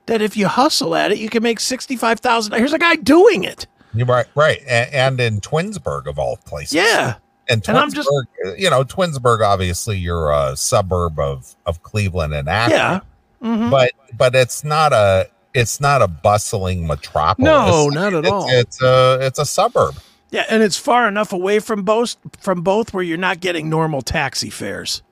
that 0.07 0.23
if 0.23 0.37
you 0.37 0.49
hustle 0.49 0.95
at 0.95 1.13
it, 1.13 1.19
you 1.19 1.29
can 1.29 1.43
make 1.43 1.61
65,000. 1.61 2.53
Here's 2.55 2.73
a 2.73 2.79
guy 2.79 2.97
doing 2.97 3.45
it. 3.45 3.67
You're 3.95 4.07
right. 4.07 4.27
Right. 4.35 4.61
And, 4.69 4.93
and 4.95 5.21
in 5.21 5.41
Twinsburg, 5.41 6.07
of 6.07 6.19
all 6.19 6.37
places. 6.39 6.75
Yeah. 6.75 7.15
And 7.49 7.67
And 7.69 7.77
I'm 7.79 7.93
just- 7.93 8.09
Twinsburg, 8.09 8.59
you 8.61 8.71
know, 8.71 8.85
Twinsburg, 8.85 9.41
obviously, 9.45 9.99
you're 9.99 10.31
a 10.31 10.57
suburb 10.57 11.19
of, 11.19 11.55
of 11.67 11.83
Cleveland 11.83 12.33
and 12.35 12.49
Akron. 12.49 12.79
Yeah. 12.79 13.01
Mhm. 13.43 13.71
But 13.71 13.93
but 14.17 14.35
it's 14.35 14.63
not 14.65 14.93
a 14.93 15.27
it's 15.55 15.81
not 15.81 16.03
a 16.03 16.07
bustling 16.09 16.87
metropolis. 16.87 17.45
No, 17.47 17.89
not 17.89 18.13
at 18.13 18.19
It's- 18.21 18.33
all. 18.33 18.47
It's 18.51 18.83
a 18.83 19.19
it's 19.23 19.39
a 19.39 19.47
suburb. 19.47 19.95
Yeah, 20.31 20.45
and 20.49 20.63
it's 20.63 20.77
far 20.77 21.09
enough 21.09 21.33
away 21.33 21.59
from 21.59 21.83
both 21.83 22.17
from 22.39 22.61
both 22.61 22.93
where 22.95 23.03
you're 23.03 23.17
not 23.19 23.41
getting 23.41 23.69
normal 23.71 24.03
taxi 24.03 24.51
fares. 24.51 25.03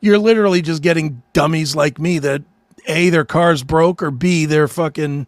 You're 0.00 0.18
literally 0.18 0.60
just 0.62 0.82
getting 0.82 1.22
dummies 1.34 1.76
like 1.76 1.98
me 2.00 2.18
that 2.18 2.42
a 2.86 3.10
their 3.10 3.24
car's 3.24 3.62
broke 3.62 4.02
or 4.02 4.10
b 4.10 4.44
they're 4.46 4.66
fucking 4.66 5.26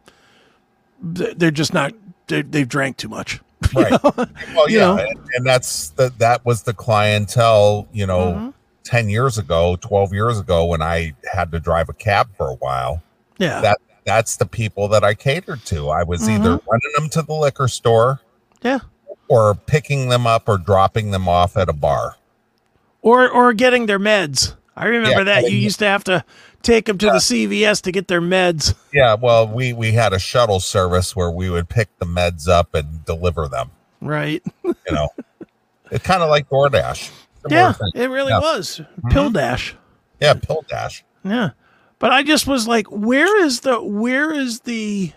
they're 1.03 1.51
just 1.51 1.73
not 1.75 1.93
they 2.29 2.43
they've 2.43 2.69
drank 2.69 2.97
too 2.97 3.09
much. 3.09 3.41
Right. 3.75 3.91
well, 4.03 4.69
You 4.69 4.79
yeah, 4.79 4.87
know? 4.87 4.97
and, 4.99 5.19
and 5.35 5.47
that's 5.47 5.89
the, 5.91 6.13
that 6.19 6.45
was 6.45 6.63
the 6.63 6.75
clientele, 6.75 7.89
you 7.93 8.07
know, 8.07 8.33
Mm-hmm. 8.33 8.49
10 8.85 9.09
years 9.09 9.37
ago, 9.39 9.77
12 9.81 10.13
years 10.13 10.39
ago 10.39 10.65
when 10.67 10.81
I 10.81 11.13
had 11.33 11.51
to 11.51 11.59
drive 11.59 11.89
a 11.89 11.93
cab 11.93 12.29
for 12.37 12.49
a 12.51 12.55
while. 12.55 13.03
Yeah. 13.39 13.61
That 13.61 13.79
that's 14.05 14.37
the 14.37 14.47
people 14.47 14.87
that 14.89 15.03
I 15.03 15.15
catered 15.15 15.65
to. 15.67 15.89
I 15.89 16.05
was 16.05 16.21
Mm-hmm. 16.23 16.31
either 16.45 16.51
running 16.51 16.93
them 16.97 17.09
to 17.11 17.23
the 17.23 17.33
liquor 17.35 17.67
store 17.67 18.21
yeah. 18.63 18.79
or 19.27 19.55
picking 19.57 20.09
them 20.11 20.25
up 20.27 20.49
or 20.49 20.59
dropping 20.59 21.11
them 21.11 21.29
off 21.29 21.57
at 21.57 21.69
a 21.69 21.73
bar. 21.73 22.15
Or 23.03 23.29
or 23.29 23.53
getting 23.55 23.87
their 23.87 23.99
meds. 23.99 24.55
I 24.77 24.87
remember 24.87 25.19
Yeah, 25.19 25.25
that 25.41 25.51
you 25.51 25.57
used 25.59 25.81
to 25.81 25.87
have 25.87 26.05
to 26.05 26.25
take 26.67 26.87
them 26.87 26.99
to 26.99 27.07
the 27.07 27.13
CVS 27.13 27.81
to 27.83 27.93
get 27.93 28.09
their 28.09 28.21
meds. 28.21 28.75
Yeah, 28.93 29.15
well, 29.15 29.47
we 29.49 29.73
we 29.73 29.93
had 29.93 30.13
a 30.13 30.19
shuttle 30.19 30.61
service 30.61 31.15
where 31.17 31.31
we 31.31 31.49
would 31.51 31.69
pick 31.69 31.89
the 31.99 32.07
meds 32.07 32.49
up 32.49 32.75
and 32.75 33.05
deliver 33.05 33.49
them. 33.49 33.71
Right. 34.01 34.43
You 34.65 34.75
know, 34.95 35.09
it's 35.91 36.05
kind 36.05 36.23
of 36.23 36.29
like 36.29 36.49
DoorDash. 36.49 37.11
Yeah, 37.49 37.73
thing. 37.73 37.91
it 37.95 38.09
really 38.09 38.31
Yeah. 38.31 38.39
was. 38.41 38.81
Mm-hmm. 38.81 39.09
Pill 39.09 39.31
dash. 39.31 39.75
Yeah, 40.21 40.35
Pill 40.35 40.65
Dash. 40.69 41.05
Yeah. 41.25 41.51
But 41.99 42.13
I 42.13 42.23
just 42.23 42.47
was 42.47 42.67
like, 42.69 42.87
where 42.89 43.45
is 43.45 43.61
the 43.61 43.81
where 43.83 44.33
is 44.33 44.61
the 44.61 45.13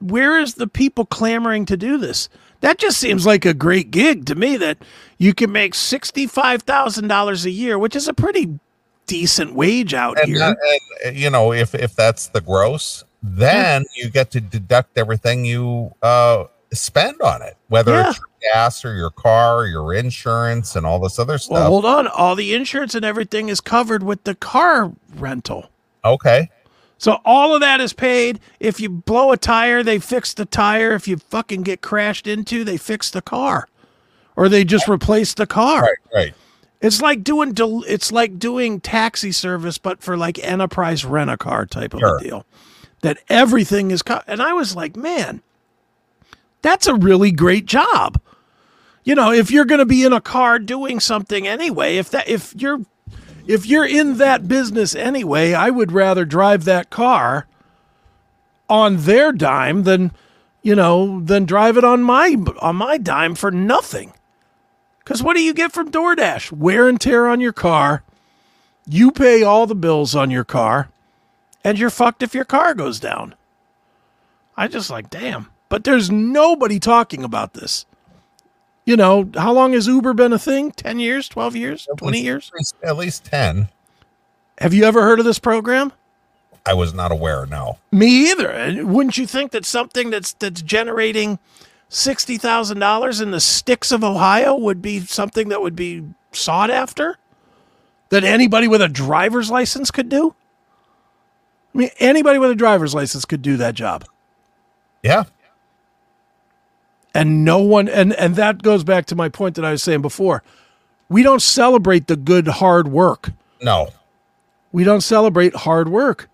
where 0.00 0.38
is 0.38 0.54
the 0.54 0.66
people 0.66 1.04
clamoring 1.06 1.66
to 1.66 1.76
do 1.76 1.98
this? 1.98 2.28
That 2.60 2.78
just 2.78 2.98
seems 2.98 3.24
like 3.26 3.44
a 3.44 3.54
great 3.54 3.90
gig 3.90 4.26
to 4.26 4.34
me 4.34 4.56
that 4.58 4.78
you 5.18 5.32
can 5.34 5.50
make 5.52 5.72
$65,000 5.74 7.44
a 7.44 7.50
year, 7.50 7.78
which 7.78 7.96
is 7.96 8.06
a 8.08 8.14
pretty 8.14 8.58
decent 9.10 9.54
wage 9.54 9.92
out 9.92 10.18
And, 10.18 10.28
here. 10.28 10.38
that- 10.38 10.56
and, 11.04 11.16
uh, 11.16 11.18
you 11.18 11.28
know, 11.30 11.52
if 11.52 11.74
if 11.74 11.94
that's 11.96 12.28
the 12.28 12.40
gross, 12.40 13.04
then 13.22 13.84
you 13.96 14.08
get 14.08 14.30
to 14.30 14.40
deduct 14.40 14.96
everything 14.96 15.44
you 15.44 15.92
uh 16.02 16.44
spend 16.72 17.20
on 17.20 17.42
it, 17.42 17.56
whether 17.68 17.92
Yeah. 17.92 18.10
it's 18.10 18.18
your 18.18 18.52
gas 18.54 18.84
or 18.84 18.94
your 18.94 19.10
car 19.10 19.56
or 19.58 19.66
your 19.66 19.92
insurance 19.92 20.76
and 20.76 20.86
all 20.86 21.00
this 21.00 21.18
other 21.18 21.36
stuff. 21.36 21.54
well, 21.54 21.66
hold 21.66 21.84
on. 21.84 22.06
All 22.06 22.36
the 22.36 22.54
insurance 22.54 22.94
and 22.94 23.04
everything 23.04 23.48
is 23.48 23.60
covered 23.60 24.02
with 24.04 24.22
the 24.24 24.34
car 24.36 24.92
rental. 25.16 25.70
okay. 26.04 26.48
So 26.98 27.18
all 27.24 27.54
of 27.54 27.62
that 27.62 27.80
is 27.80 27.92
paid. 27.94 28.38
If 28.60 28.78
you 28.78 28.90
blow 28.90 29.32
a 29.32 29.36
tire, 29.38 29.82
they 29.82 29.98
fix 29.98 30.34
the 30.34 30.44
tire. 30.44 30.92
If 30.94 31.08
you 31.08 31.16
fucking 31.16 31.62
get 31.62 31.80
crashed 31.80 32.26
into, 32.26 32.62
they 32.62 32.76
fix 32.76 33.10
the 33.10 33.22
car. 33.22 33.66
Or 34.36 34.50
they 34.50 34.64
just 34.64 34.86
replace 34.86 35.32
the 35.32 35.46
car. 35.46 35.80
Right, 35.82 35.96
right. 36.14 36.34
It's 36.80 37.02
like 37.02 37.22
doing 37.22 37.52
del- 37.52 37.84
it's 37.86 38.10
like 38.10 38.38
doing 38.38 38.80
taxi 38.80 39.32
service, 39.32 39.76
but 39.78 40.02
for 40.02 40.16
like 40.16 40.38
enterprise 40.38 41.04
rent 41.04 41.30
a 41.30 41.36
car 41.36 41.66
type 41.66 41.92
of 41.94 42.00
Sure. 42.00 42.16
a 42.18 42.22
deal. 42.22 42.46
That 43.02 43.18
everything 43.28 43.90
is 43.90 44.02
co- 44.02 44.22
and 44.26 44.42
I 44.42 44.52
was 44.52 44.74
like, 44.76 44.96
man, 44.96 45.42
that's 46.62 46.86
a 46.86 46.94
really 46.94 47.32
great 47.32 47.66
job. 47.66 48.20
You 49.04 49.14
know, 49.14 49.32
if 49.32 49.50
you're 49.50 49.64
going 49.64 49.78
to 49.78 49.86
be 49.86 50.04
in 50.04 50.12
a 50.12 50.20
car 50.20 50.58
doing 50.58 51.00
something 51.00 51.46
anyway, 51.46 51.96
if 51.96 52.10
that 52.10 52.28
if 52.28 52.54
you're 52.56 52.80
if 53.46 53.66
you're 53.66 53.86
in 53.86 54.18
that 54.18 54.46
business 54.48 54.94
anyway, 54.94 55.52
I 55.54 55.70
would 55.70 55.92
rather 55.92 56.24
drive 56.24 56.64
that 56.64 56.90
car 56.90 57.46
on 58.68 58.98
their 58.98 59.32
dime 59.32 59.82
than 59.84 60.12
you 60.62 60.74
know 60.74 61.20
than 61.20 61.44
drive 61.44 61.76
it 61.76 61.84
on 61.84 62.02
my 62.02 62.36
on 62.60 62.76
my 62.76 62.98
dime 62.98 63.34
for 63.34 63.50
nothing. 63.50 64.12
Because 65.10 65.24
what 65.24 65.34
do 65.34 65.42
you 65.42 65.52
get 65.52 65.72
from 65.72 65.90
DoorDash? 65.90 66.52
Wear 66.52 66.88
and 66.88 67.00
tear 67.00 67.26
on 67.26 67.40
your 67.40 67.52
car. 67.52 68.04
You 68.86 69.10
pay 69.10 69.42
all 69.42 69.66
the 69.66 69.74
bills 69.74 70.14
on 70.14 70.30
your 70.30 70.44
car, 70.44 70.88
and 71.64 71.76
you're 71.76 71.90
fucked 71.90 72.22
if 72.22 72.32
your 72.32 72.44
car 72.44 72.74
goes 72.74 73.00
down. 73.00 73.34
I 74.56 74.68
just 74.68 74.88
like, 74.88 75.10
damn. 75.10 75.48
But 75.68 75.82
there's 75.82 76.12
nobody 76.12 76.78
talking 76.78 77.24
about 77.24 77.54
this. 77.54 77.86
You 78.84 78.96
know, 78.96 79.28
how 79.34 79.52
long 79.52 79.72
has 79.72 79.88
Uber 79.88 80.14
been 80.14 80.32
a 80.32 80.38
thing? 80.38 80.70
10 80.70 81.00
years, 81.00 81.28
12 81.28 81.56
years, 81.56 81.88
20 81.96 82.20
years? 82.20 82.52
At 82.54 82.58
least, 82.58 82.74
at 82.84 82.96
least 82.96 83.24
10. 83.24 83.68
Have 84.58 84.72
you 84.72 84.84
ever 84.84 85.02
heard 85.02 85.18
of 85.18 85.24
this 85.24 85.40
program? 85.40 85.92
I 86.64 86.74
was 86.74 86.94
not 86.94 87.10
aware, 87.10 87.46
no. 87.46 87.78
Me 87.90 88.30
either. 88.30 88.48
And 88.48 88.94
wouldn't 88.94 89.18
you 89.18 89.26
think 89.26 89.50
that 89.50 89.64
something 89.64 90.10
that's 90.10 90.34
that's 90.34 90.62
generating 90.62 91.40
sixty 91.90 92.38
thousand 92.38 92.78
dollars 92.78 93.20
in 93.20 93.32
the 93.32 93.40
sticks 93.40 93.92
of 93.92 94.02
Ohio 94.02 94.56
would 94.56 94.80
be 94.80 95.00
something 95.00 95.50
that 95.50 95.60
would 95.60 95.76
be 95.76 96.02
sought 96.32 96.70
after? 96.70 97.18
That 98.08 98.24
anybody 98.24 98.66
with 98.66 98.80
a 98.80 98.88
driver's 98.88 99.50
license 99.50 99.90
could 99.90 100.08
do? 100.08 100.34
I 101.74 101.78
mean, 101.78 101.90
anybody 101.98 102.38
with 102.38 102.50
a 102.50 102.54
driver's 102.54 102.94
license 102.94 103.24
could 103.24 103.42
do 103.42 103.56
that 103.58 103.74
job. 103.74 104.04
Yeah. 105.02 105.24
And 107.14 107.44
no 107.44 107.58
one 107.58 107.88
and 107.88 108.14
and 108.14 108.36
that 108.36 108.62
goes 108.62 108.84
back 108.84 109.04
to 109.06 109.14
my 109.16 109.28
point 109.28 109.56
that 109.56 109.64
I 109.64 109.72
was 109.72 109.82
saying 109.82 110.00
before. 110.00 110.42
We 111.08 111.22
don't 111.22 111.42
celebrate 111.42 112.06
the 112.06 112.16
good 112.16 112.46
hard 112.46 112.88
work. 112.88 113.32
No. 113.60 113.88
We 114.72 114.84
don't 114.84 115.00
celebrate 115.00 115.54
hard 115.54 115.88
work. 115.88 116.29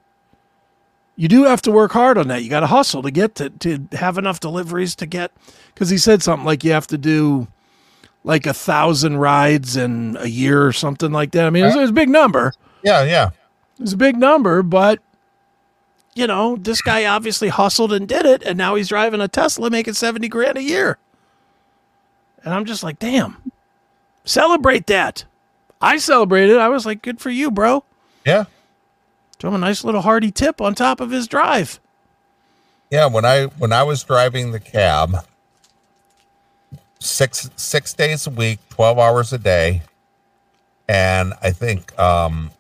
You 1.16 1.28
do 1.28 1.44
have 1.44 1.62
to 1.62 1.70
work 1.70 1.92
hard 1.92 2.18
on 2.18 2.28
that. 2.28 2.44
You 2.44 2.50
got 2.50 2.60
to 2.60 2.66
hustle 2.66 3.02
to 3.02 3.10
get 3.10 3.34
to, 3.36 3.50
to 3.50 3.88
have 3.92 4.18
enough 4.18 4.40
deliveries 4.40 4.94
to 4.96 5.06
get. 5.06 5.32
Because 5.74 5.88
he 5.88 5.98
said 5.98 6.22
something 6.22 6.44
like 6.44 6.62
you 6.62 6.72
have 6.72 6.86
to 6.88 6.98
do 6.98 7.48
like 8.24 8.46
a 8.46 8.52
thousand 8.52 9.16
rides 9.18 9.76
in 9.76 10.16
a 10.20 10.26
year 10.26 10.66
or 10.66 10.72
something 10.72 11.12
like 11.12 11.30
that. 11.32 11.46
I 11.46 11.50
mean, 11.50 11.62
it 11.62 11.68
was, 11.68 11.76
it 11.76 11.80
was 11.80 11.90
a 11.90 11.94
big 11.94 12.08
number. 12.08 12.52
Yeah, 12.82 13.04
yeah. 13.04 13.28
It 13.78 13.82
was 13.82 13.92
a 13.92 13.96
big 13.96 14.16
number, 14.16 14.62
but 14.62 15.00
you 16.14 16.26
know, 16.26 16.56
this 16.56 16.80
guy 16.80 17.04
obviously 17.04 17.48
hustled 17.48 17.92
and 17.92 18.08
did 18.08 18.24
it, 18.24 18.42
and 18.42 18.56
now 18.56 18.74
he's 18.74 18.88
driving 18.88 19.20
a 19.20 19.28
Tesla 19.28 19.70
making 19.70 19.94
70 19.94 20.28
grand 20.28 20.56
a 20.56 20.62
year. 20.62 20.98
And 22.42 22.54
I'm 22.54 22.64
just 22.64 22.82
like, 22.82 22.98
damn, 22.98 23.36
celebrate 24.24 24.86
that. 24.86 25.24
I 25.80 25.98
celebrated. 25.98 26.56
I 26.56 26.68
was 26.68 26.86
like, 26.86 27.02
good 27.02 27.20
for 27.20 27.28
you, 27.28 27.50
bro. 27.50 27.84
Yeah. 28.24 28.44
Throw 29.38 29.50
him 29.50 29.56
a 29.56 29.58
nice 29.58 29.84
little 29.84 30.02
hearty 30.02 30.30
tip 30.30 30.60
on 30.60 30.74
top 30.74 31.00
of 31.00 31.10
his 31.10 31.26
drive. 31.26 31.78
Yeah, 32.90 33.06
when 33.06 33.24
I 33.24 33.44
when 33.58 33.72
I 33.72 33.82
was 33.82 34.02
driving 34.04 34.52
the 34.52 34.60
cab 34.60 35.16
six 36.98 37.50
six 37.56 37.92
days 37.92 38.26
a 38.26 38.30
week, 38.30 38.58
12 38.70 38.98
hours 38.98 39.32
a 39.32 39.38
day, 39.38 39.82
and 40.88 41.34
I 41.42 41.50
think 41.50 41.96
um 41.98 42.50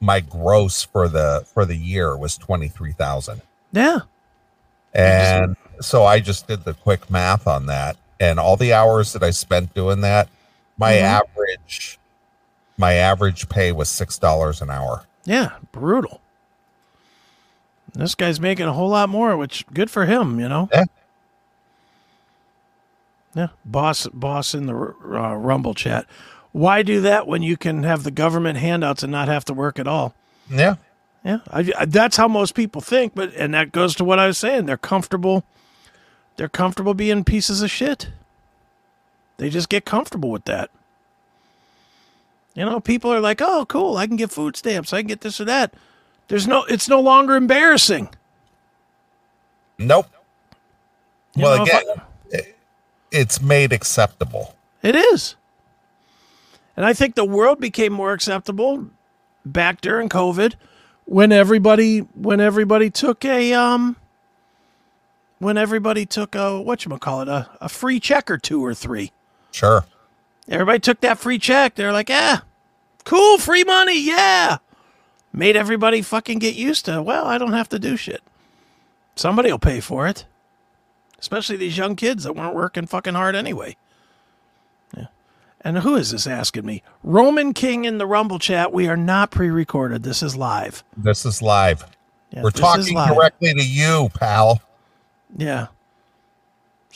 my 0.00 0.20
gross 0.20 0.82
for 0.82 1.08
the 1.08 1.44
for 1.52 1.64
the 1.64 1.76
year 1.76 2.16
was 2.16 2.36
23,000. 2.38 3.40
Yeah. 3.72 4.00
And 4.94 5.56
so 5.80 6.04
I 6.04 6.20
just 6.20 6.46
did 6.46 6.64
the 6.64 6.74
quick 6.74 7.10
math 7.10 7.46
on 7.46 7.66
that 7.66 7.96
and 8.20 8.38
all 8.38 8.56
the 8.56 8.72
hours 8.72 9.12
that 9.12 9.22
I 9.22 9.30
spent 9.30 9.74
doing 9.74 10.00
that, 10.02 10.28
my 10.78 10.92
Mhm. 10.94 11.02
average 11.02 11.98
my 12.78 12.92
average 12.94 13.48
pay 13.48 13.72
was 13.72 13.88
$6 13.88 14.60
an 14.60 14.70
hour. 14.70 15.04
Yeah. 15.26 15.50
Brutal. 15.72 16.20
This 17.94 18.14
guy's 18.14 18.40
making 18.40 18.66
a 18.66 18.72
whole 18.72 18.88
lot 18.90 19.08
more, 19.08 19.36
which 19.36 19.66
good 19.72 19.90
for 19.90 20.06
him, 20.06 20.38
you 20.40 20.48
know? 20.48 20.68
Yeah. 20.72 20.84
Yeah. 23.34 23.48
Boss, 23.64 24.06
boss 24.12 24.54
in 24.54 24.66
the 24.66 24.74
uh, 24.74 25.34
Rumble 25.34 25.74
chat. 25.74 26.06
Why 26.52 26.82
do 26.82 27.00
that 27.02 27.26
when 27.26 27.42
you 27.42 27.56
can 27.56 27.82
have 27.82 28.02
the 28.02 28.10
government 28.10 28.58
handouts 28.58 29.02
and 29.02 29.12
not 29.12 29.28
have 29.28 29.44
to 29.46 29.54
work 29.54 29.78
at 29.78 29.86
all? 29.86 30.14
Yeah. 30.50 30.76
Yeah, 31.24 31.38
I, 31.50 31.70
I- 31.76 31.84
that's 31.86 32.16
how 32.16 32.28
most 32.28 32.54
people 32.54 32.80
think. 32.80 33.14
But 33.14 33.34
and 33.34 33.52
that 33.52 33.72
goes 33.72 33.94
to 33.96 34.04
what 34.04 34.18
I 34.20 34.26
was 34.28 34.38
saying. 34.38 34.66
They're 34.66 34.76
comfortable. 34.76 35.42
They're 36.36 36.48
comfortable 36.48 36.94
being 36.94 37.24
pieces 37.24 37.62
of 37.62 37.70
shit. 37.70 38.10
They 39.38 39.50
just 39.50 39.68
get 39.68 39.84
comfortable 39.84 40.30
with 40.30 40.44
that. 40.44 40.70
You 42.56 42.64
know, 42.64 42.80
people 42.80 43.12
are 43.12 43.20
like, 43.20 43.40
"Oh, 43.42 43.66
cool! 43.68 43.96
I 43.98 44.06
can 44.06 44.16
get 44.16 44.30
food 44.32 44.56
stamps. 44.56 44.92
I 44.92 45.02
can 45.02 45.08
get 45.08 45.20
this 45.20 45.40
or 45.40 45.44
that." 45.44 45.74
There's 46.28 46.48
no. 46.48 46.64
It's 46.64 46.88
no 46.88 46.98
longer 47.00 47.36
embarrassing. 47.36 48.08
Nope. 49.78 50.06
You 51.34 51.42
well, 51.44 51.58
know, 51.58 51.62
again, 51.64 51.82
I- 51.88 52.02
it- 52.36 52.56
it's 53.12 53.40
made 53.42 53.72
acceptable. 53.72 54.56
It 54.82 54.96
is. 54.96 55.36
And 56.76 56.84
I 56.84 56.92
think 56.92 57.14
the 57.14 57.24
world 57.24 57.60
became 57.60 57.92
more 57.92 58.12
acceptable 58.12 58.86
back 59.44 59.80
during 59.80 60.08
COVID 60.08 60.54
when 61.04 61.32
everybody 61.32 62.00
when 62.14 62.40
everybody 62.40 62.90
took 62.90 63.24
a 63.24 63.52
um 63.52 63.96
when 65.38 65.56
everybody 65.58 66.06
took 66.06 66.34
a 66.34 66.60
what 66.60 66.84
you 66.84 66.96
call 66.98 67.24
whatchamacallit, 67.24 67.28
a, 67.28 67.50
a 67.60 67.68
free 67.68 68.00
check 68.00 68.30
or 68.30 68.38
two 68.38 68.64
or 68.64 68.74
three. 68.74 69.12
Sure. 69.52 69.84
Everybody 70.48 70.78
took 70.78 71.00
that 71.00 71.18
free 71.18 71.38
check. 71.38 71.74
They're 71.74 71.92
like, 71.92 72.08
yeah, 72.08 72.40
cool, 73.04 73.38
free 73.38 73.64
money, 73.64 74.00
yeah. 74.00 74.58
Made 75.32 75.56
everybody 75.56 76.02
fucking 76.02 76.38
get 76.38 76.54
used 76.54 76.84
to, 76.86 77.02
well, 77.02 77.26
I 77.26 77.36
don't 77.38 77.52
have 77.52 77.68
to 77.70 77.78
do 77.78 77.96
shit. 77.96 78.22
Somebody 79.16 79.50
will 79.50 79.58
pay 79.58 79.80
for 79.80 80.06
it. 80.06 80.24
Especially 81.18 81.56
these 81.56 81.76
young 81.78 81.96
kids 81.96 82.24
that 82.24 82.34
weren't 82.34 82.54
working 82.54 82.86
fucking 82.86 83.14
hard 83.14 83.34
anyway. 83.34 83.76
Yeah. 84.96 85.06
And 85.62 85.78
who 85.78 85.96
is 85.96 86.10
this 86.10 86.26
asking 86.26 86.66
me? 86.66 86.82
Roman 87.02 87.52
King 87.54 87.84
in 87.84 87.98
the 87.98 88.06
Rumble 88.06 88.38
chat. 88.38 88.72
We 88.72 88.86
are 88.88 88.96
not 88.96 89.30
pre 89.30 89.48
recorded. 89.48 90.02
This 90.02 90.22
is 90.22 90.36
live. 90.36 90.84
This 90.96 91.24
is 91.24 91.40
live. 91.42 91.86
Yeah, 92.30 92.42
We're 92.42 92.50
talking 92.50 92.94
live. 92.94 93.14
directly 93.14 93.54
to 93.54 93.64
you, 93.64 94.10
pal. 94.14 94.60
Yeah. 95.36 95.68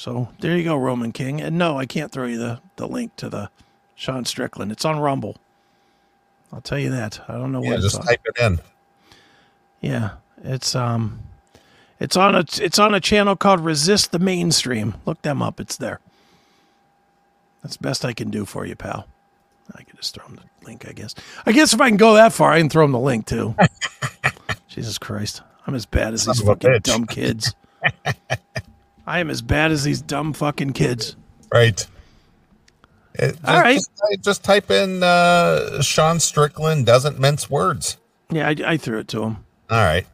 So 0.00 0.28
there 0.40 0.56
you 0.56 0.64
go, 0.64 0.76
Roman 0.76 1.12
King. 1.12 1.42
And 1.42 1.58
no, 1.58 1.76
I 1.78 1.84
can't 1.84 2.10
throw 2.10 2.24
you 2.24 2.38
the, 2.38 2.58
the 2.76 2.88
link 2.88 3.14
to 3.16 3.28
the 3.28 3.50
Sean 3.94 4.24
Strickland. 4.24 4.72
It's 4.72 4.86
on 4.86 4.98
Rumble. 4.98 5.36
I'll 6.50 6.62
tell 6.62 6.78
you 6.78 6.88
that. 6.88 7.20
I 7.28 7.34
don't 7.34 7.52
know 7.52 7.62
Yeah, 7.62 7.72
what 7.72 7.84
it's 7.84 7.92
just 7.92 8.02
type 8.02 8.22
it 8.24 8.42
in. 8.42 8.60
Yeah, 9.82 10.12
it's 10.42 10.74
um, 10.74 11.18
it's 12.00 12.16
on 12.16 12.34
a 12.34 12.44
it's 12.62 12.78
on 12.78 12.94
a 12.94 13.00
channel 13.00 13.36
called 13.36 13.60
Resist 13.60 14.10
the 14.10 14.18
Mainstream. 14.18 14.94
Look 15.04 15.20
them 15.20 15.42
up. 15.42 15.60
It's 15.60 15.76
there. 15.76 16.00
That's 17.62 17.76
the 17.76 17.82
best 17.82 18.02
I 18.02 18.14
can 18.14 18.30
do 18.30 18.46
for 18.46 18.64
you, 18.64 18.76
pal. 18.76 19.06
I 19.74 19.82
can 19.82 19.98
just 19.98 20.14
throw 20.14 20.24
him 20.24 20.36
the 20.36 20.66
link, 20.66 20.88
I 20.88 20.92
guess. 20.92 21.14
I 21.44 21.52
guess 21.52 21.74
if 21.74 21.80
I 21.82 21.88
can 21.90 21.98
go 21.98 22.14
that 22.14 22.32
far, 22.32 22.52
I 22.52 22.58
can 22.58 22.70
throw 22.70 22.86
him 22.86 22.92
the 22.92 22.98
link 22.98 23.26
too. 23.26 23.54
Jesus 24.66 24.96
Christ, 24.96 25.42
I'm 25.66 25.74
as 25.74 25.84
bad 25.84 26.14
as 26.14 26.22
Son 26.22 26.34
these 26.34 26.42
fucking 26.42 26.70
bitch. 26.70 26.82
dumb 26.84 27.04
kids. 27.06 27.54
I 29.10 29.18
am 29.18 29.28
as 29.28 29.42
bad 29.42 29.72
as 29.72 29.82
these 29.82 30.00
dumb 30.00 30.32
fucking 30.32 30.72
kids. 30.72 31.16
Right. 31.52 31.84
It- 33.14 33.32
just, 33.32 33.44
All 33.44 33.60
right. 33.60 33.74
Just, 33.74 34.22
just 34.22 34.44
type 34.44 34.70
in 34.70 35.02
uh, 35.02 35.82
Sean 35.82 36.20
Strickland 36.20 36.86
doesn't 36.86 37.18
mince 37.18 37.50
words. 37.50 37.96
Yeah, 38.30 38.46
I, 38.46 38.54
I 38.64 38.76
threw 38.76 39.00
it 39.00 39.08
to 39.08 39.24
him. 39.24 39.44
All 39.68 39.82
right. 39.82 40.06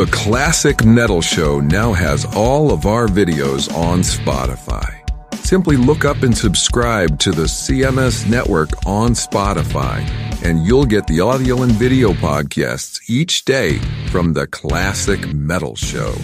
The 0.00 0.06
Classic 0.06 0.82
Metal 0.82 1.20
Show 1.20 1.60
now 1.60 1.92
has 1.92 2.24
all 2.34 2.72
of 2.72 2.86
our 2.86 3.06
videos 3.06 3.70
on 3.76 3.98
Spotify. 4.00 4.98
Simply 5.44 5.76
look 5.76 6.06
up 6.06 6.22
and 6.22 6.34
subscribe 6.34 7.18
to 7.18 7.32
the 7.32 7.42
CMS 7.42 8.26
network 8.26 8.70
on 8.86 9.10
Spotify, 9.10 10.00
and 10.42 10.66
you'll 10.66 10.86
get 10.86 11.06
the 11.06 11.20
audio 11.20 11.64
and 11.64 11.72
video 11.72 12.14
podcasts 12.14 13.10
each 13.10 13.44
day 13.44 13.76
from 14.10 14.32
the 14.32 14.46
Classic 14.46 15.34
Metal 15.34 15.76
Show. 15.76 16.14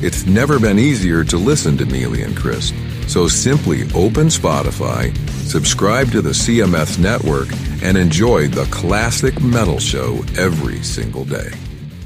It's 0.00 0.24
never 0.24 0.58
been 0.58 0.78
easier 0.78 1.22
to 1.24 1.36
listen 1.36 1.76
to 1.76 1.84
Neeley 1.84 2.24
and 2.24 2.34
Chris, 2.34 2.72
so 3.06 3.28
simply 3.28 3.82
open 3.92 4.28
Spotify, 4.28 5.14
subscribe 5.46 6.10
to 6.12 6.22
the 6.22 6.30
CMS 6.30 6.98
network, 6.98 7.48
and 7.82 7.98
enjoy 7.98 8.48
the 8.48 8.64
Classic 8.70 9.38
Metal 9.42 9.78
Show 9.78 10.24
every 10.38 10.82
single 10.82 11.26
day. 11.26 11.50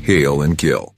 Hail 0.03 0.43
and 0.43 0.59
kill. 0.59 0.93